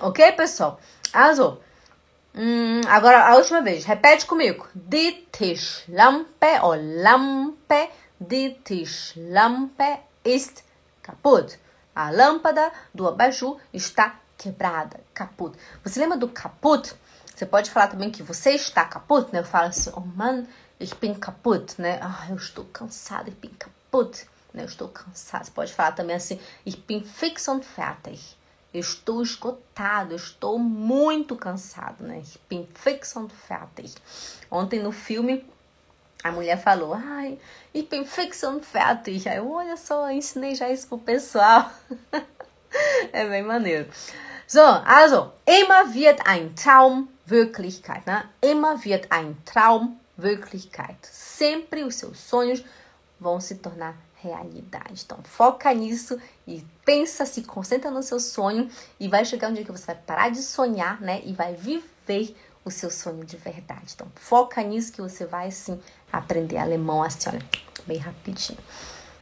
Ok, 0.00 0.32
pessoal? 0.32 0.78
Also, 1.12 1.60
hum, 2.34 2.80
agora 2.88 3.26
a 3.28 3.36
última 3.36 3.62
vez. 3.62 3.84
Repete 3.84 4.26
comigo. 4.26 4.66
Die 4.74 5.26
Tischlampe 5.32 6.60
ou 6.62 6.74
Lampe. 7.02 7.90
Die 8.20 8.58
Tischlampe 8.64 10.00
ist 10.24 10.64
kaputt. 11.02 11.58
A 11.94 12.10
lâmpada 12.10 12.70
do 12.94 13.08
abajur 13.08 13.58
está 13.72 14.20
quebrada, 14.36 15.00
kaputt. 15.12 15.58
Você 15.82 15.98
lembra 15.98 16.16
do 16.16 16.28
kaputt? 16.28 16.94
Você 17.34 17.44
pode 17.46 17.70
falar 17.70 17.88
também 17.88 18.10
que 18.10 18.22
você 18.22 18.50
está 18.50 18.84
kaputt, 18.84 19.32
né? 19.32 19.40
Eu 19.40 19.44
falo 19.44 19.68
assim, 19.68 19.90
oh 19.94 20.00
man, 20.00 20.46
ich 20.80 20.94
bin 20.94 21.14
kaputt, 21.18 21.80
né? 21.80 21.98
Ah, 22.02 22.26
eu 22.30 22.36
estou 22.36 22.64
cansada, 22.66 23.28
ich 23.28 23.36
bin 23.36 23.50
né? 24.52 24.62
Eu 24.62 24.66
estou 24.66 24.88
cansada. 24.88 25.44
Você 25.44 25.50
pode 25.50 25.72
falar 25.72 25.92
também 25.92 26.16
assim, 26.16 26.38
ich 26.64 26.76
bin 26.76 27.02
fix 27.02 27.48
und 27.48 27.64
fertig. 27.64 28.36
Eu 28.72 28.80
estou 28.80 29.22
esgotado, 29.22 30.12
eu 30.12 30.16
estou 30.16 30.58
muito 30.58 31.34
cansado, 31.36 32.04
né? 32.04 32.20
Ich 32.20 32.38
fix 32.74 33.16
und 33.16 33.32
fertig. 33.32 33.94
Ontem 34.50 34.78
no 34.80 34.92
filme, 34.92 35.44
a 36.22 36.30
mulher 36.30 36.58
falou, 36.58 36.94
ai, 36.94 37.38
ich 37.72 37.88
bin 37.88 38.04
fix 38.04 38.42
und 38.42 38.64
fertig. 38.64 39.28
Aí 39.28 39.38
eu, 39.38 39.50
olha 39.50 39.76
só, 39.76 40.10
ensinei 40.10 40.54
já 40.54 40.68
isso 40.68 40.86
pro 40.86 40.98
pessoal. 40.98 41.70
é 43.12 43.26
bem 43.26 43.42
maneiro. 43.42 43.88
So, 44.46 44.60
also, 44.60 45.32
immer 45.46 45.92
wird 45.92 46.20
ein 46.26 46.54
Traum 46.54 47.08
Wirklichkeit, 47.26 48.06
né? 48.06 48.28
Immer 48.40 48.82
wird 48.84 49.10
ein 49.10 49.36
Traum 49.44 49.98
Wirklichkeit. 50.18 50.98
Sempre 51.02 51.84
os 51.84 51.94
seus 51.94 52.18
sonhos 52.18 52.64
vão 53.20 53.40
se 53.40 53.56
tornar 53.56 53.96
realidade. 54.16 55.04
Então, 55.04 55.18
foca 55.22 55.72
nisso 55.72 56.20
e 56.46 56.64
pensa, 56.84 57.24
se 57.24 57.42
concentra 57.42 57.90
no 57.90 58.02
seu 58.02 58.18
sonho 58.18 58.68
e 58.98 59.08
vai 59.08 59.24
chegar 59.24 59.48
um 59.48 59.54
dia 59.54 59.64
que 59.64 59.72
você 59.72 59.86
vai 59.86 59.94
parar 59.94 60.28
de 60.30 60.42
sonhar, 60.42 61.00
né? 61.00 61.22
E 61.24 61.32
vai 61.32 61.54
viver 61.54 62.36
o 62.64 62.70
seu 62.70 62.90
sonho 62.90 63.24
de 63.24 63.36
verdade. 63.36 63.92
Então, 63.94 64.10
foca 64.16 64.62
nisso 64.62 64.92
que 64.92 65.00
você 65.00 65.24
vai, 65.24 65.50
sim, 65.50 65.80
aprender 66.12 66.58
alemão 66.58 67.02
assim, 67.02 67.28
olha, 67.28 67.42
bem 67.86 67.98
rapidinho. 67.98 68.58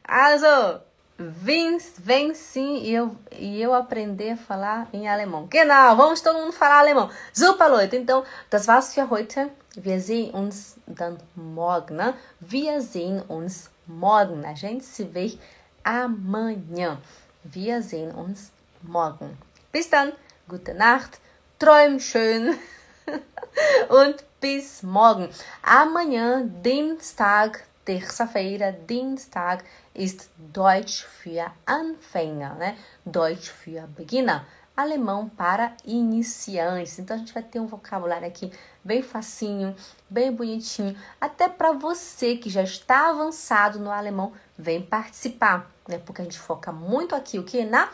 Also, 0.03 0.81
vem, 1.19 1.79
vem 1.99 2.35
sim 2.35 2.79
e 2.79 2.95
eu, 2.95 3.17
e 3.33 3.61
eu 3.61 3.75
aprender 3.75 4.33
a 4.33 4.37
falar 4.37 4.89
em 4.93 5.09
alemão. 5.09 5.47
Genau, 5.47 5.97
vamos 5.97 6.21
todo 6.21 6.39
mundo 6.39 6.53
falar 6.53 6.81
alemão. 6.81 7.11
Super, 7.33 7.69
Leute. 7.69 7.97
Então, 7.97 8.25
das 8.51 8.67
war's 8.67 8.95
für 8.95 9.09
heute. 9.09 9.51
Wir 9.77 10.01
sehen 10.01 10.35
uns 10.35 10.77
dann 10.87 11.19
morgen? 11.35 12.15
Wir 12.41 12.81
sehen 12.81 13.23
uns 13.29 13.71
morgen. 13.87 14.45
A 14.45 14.55
gente 14.55 14.85
se 14.85 15.05
vê 15.05 15.39
amanhã. 15.85 16.99
Wir 17.45 17.83
sehen 17.83 18.15
uns 18.15 18.51
morgen. 18.83 19.37
Bis 19.73 19.91
dann, 19.91 20.13
gute 20.49 20.73
Nacht, 20.75 21.21
träum 21.59 22.01
schön 22.01 22.59
und 23.89 24.25
bis 24.41 24.83
morgen. 24.83 25.29
Amanhã, 25.63 26.43
Dienstag, 26.63 27.63
terça-feira, 27.87 28.73
Dienstag, 28.87 29.65
ist 29.95 30.29
Deutsch 30.37 31.05
für 31.05 31.51
Anfänger, 31.67 32.55
né? 32.57 32.77
Deutsch 33.07 33.49
für 33.49 33.87
Beginner. 33.87 34.45
Alemão 34.77 35.27
para 35.27 35.75
iniciantes. 35.87 36.99
Então 36.99 37.17
a 37.17 37.19
gente 37.19 37.33
vai 37.33 37.43
ter 37.43 37.59
um 37.59 37.67
vocabulário 37.67 38.29
aqui 38.29 38.53
bem 38.85 39.03
facinho, 39.03 39.75
bem 40.11 40.31
bonitinho, 40.31 40.95
até 41.19 41.49
para 41.49 41.73
você 41.73 42.37
que 42.37 42.51
já 42.51 42.63
está 42.63 43.09
avançado 43.09 43.79
no 43.79 43.91
alemão, 43.91 44.35
vem 44.59 44.83
participar, 44.83 45.71
né? 45.89 45.99
Porque 45.99 46.21
a 46.21 46.25
gente 46.25 46.39
foca 46.39 46.73
muito 46.73 47.15
aqui 47.15 47.39
o 47.39 47.43
que 47.43 47.65
na 47.65 47.89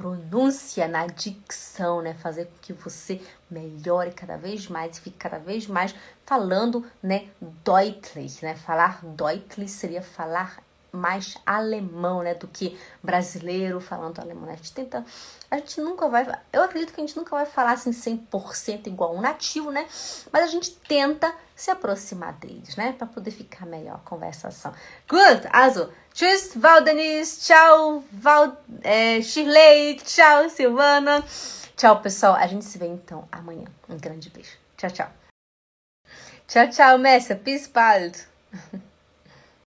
pronúncia, 0.00 0.88
na 0.88 1.06
dicção, 1.06 2.00
né? 2.00 2.14
Fazer 2.14 2.46
com 2.46 2.58
que 2.62 2.72
você 2.72 3.20
melhore 3.50 4.12
cada 4.12 4.38
vez 4.38 4.66
mais 4.66 4.96
e 4.96 5.00
fique 5.02 5.18
cada 5.18 5.38
vez 5.38 5.66
mais 5.66 5.94
falando, 6.24 6.86
né, 7.02 7.28
deutlich, 7.62 8.42
né? 8.42 8.56
Falar 8.56 9.04
deutlich 9.04 9.70
seria 9.70 10.00
falar 10.00 10.62
mais 10.92 11.36
alemão, 11.44 12.22
né, 12.22 12.34
do 12.34 12.46
que 12.46 12.78
brasileiro 13.02 13.80
falando 13.80 14.20
alemão. 14.20 14.46
Né? 14.46 14.52
A 14.52 14.56
gente 14.56 14.72
tenta, 14.72 15.04
a 15.50 15.56
gente 15.58 15.80
nunca 15.80 16.08
vai, 16.08 16.26
eu 16.52 16.62
acredito 16.62 16.92
que 16.92 17.00
a 17.00 17.06
gente 17.06 17.16
nunca 17.16 17.30
vai 17.30 17.46
falar 17.46 17.72
assim 17.72 17.90
100% 17.90 18.86
igual 18.86 19.14
um 19.14 19.20
nativo, 19.20 19.70
né? 19.70 19.86
Mas 20.32 20.44
a 20.44 20.46
gente 20.46 20.72
tenta 20.72 21.32
se 21.54 21.70
aproximar 21.70 22.32
deles, 22.34 22.76
né, 22.76 22.92
para 22.92 23.06
poder 23.06 23.30
ficar 23.30 23.66
melhor 23.66 23.96
a 23.96 24.08
conversação. 24.08 24.72
Good, 25.08 25.48
also, 25.52 25.92
tschüss, 26.14 26.52
Valdenis, 26.56 27.46
tchau, 27.46 28.02
Val, 28.12 28.56
é, 28.82 29.20
Shirley, 29.20 29.96
tchau, 29.96 30.48
Silvana. 30.48 31.24
Tchau, 31.80 32.02
pessoal. 32.02 32.34
A 32.34 32.46
gente 32.46 32.66
se 32.66 32.76
vê 32.76 32.86
então 32.86 33.26
amanhã. 33.32 33.64
Um 33.88 33.96
grande 33.96 34.28
beijo. 34.28 34.58
Tchau, 34.76 34.90
tchau. 34.90 35.10
Tchau, 36.46 36.68
tchau, 36.68 36.98
Messa. 36.98 37.34
Bis 37.34 37.66
bald. 37.68 38.28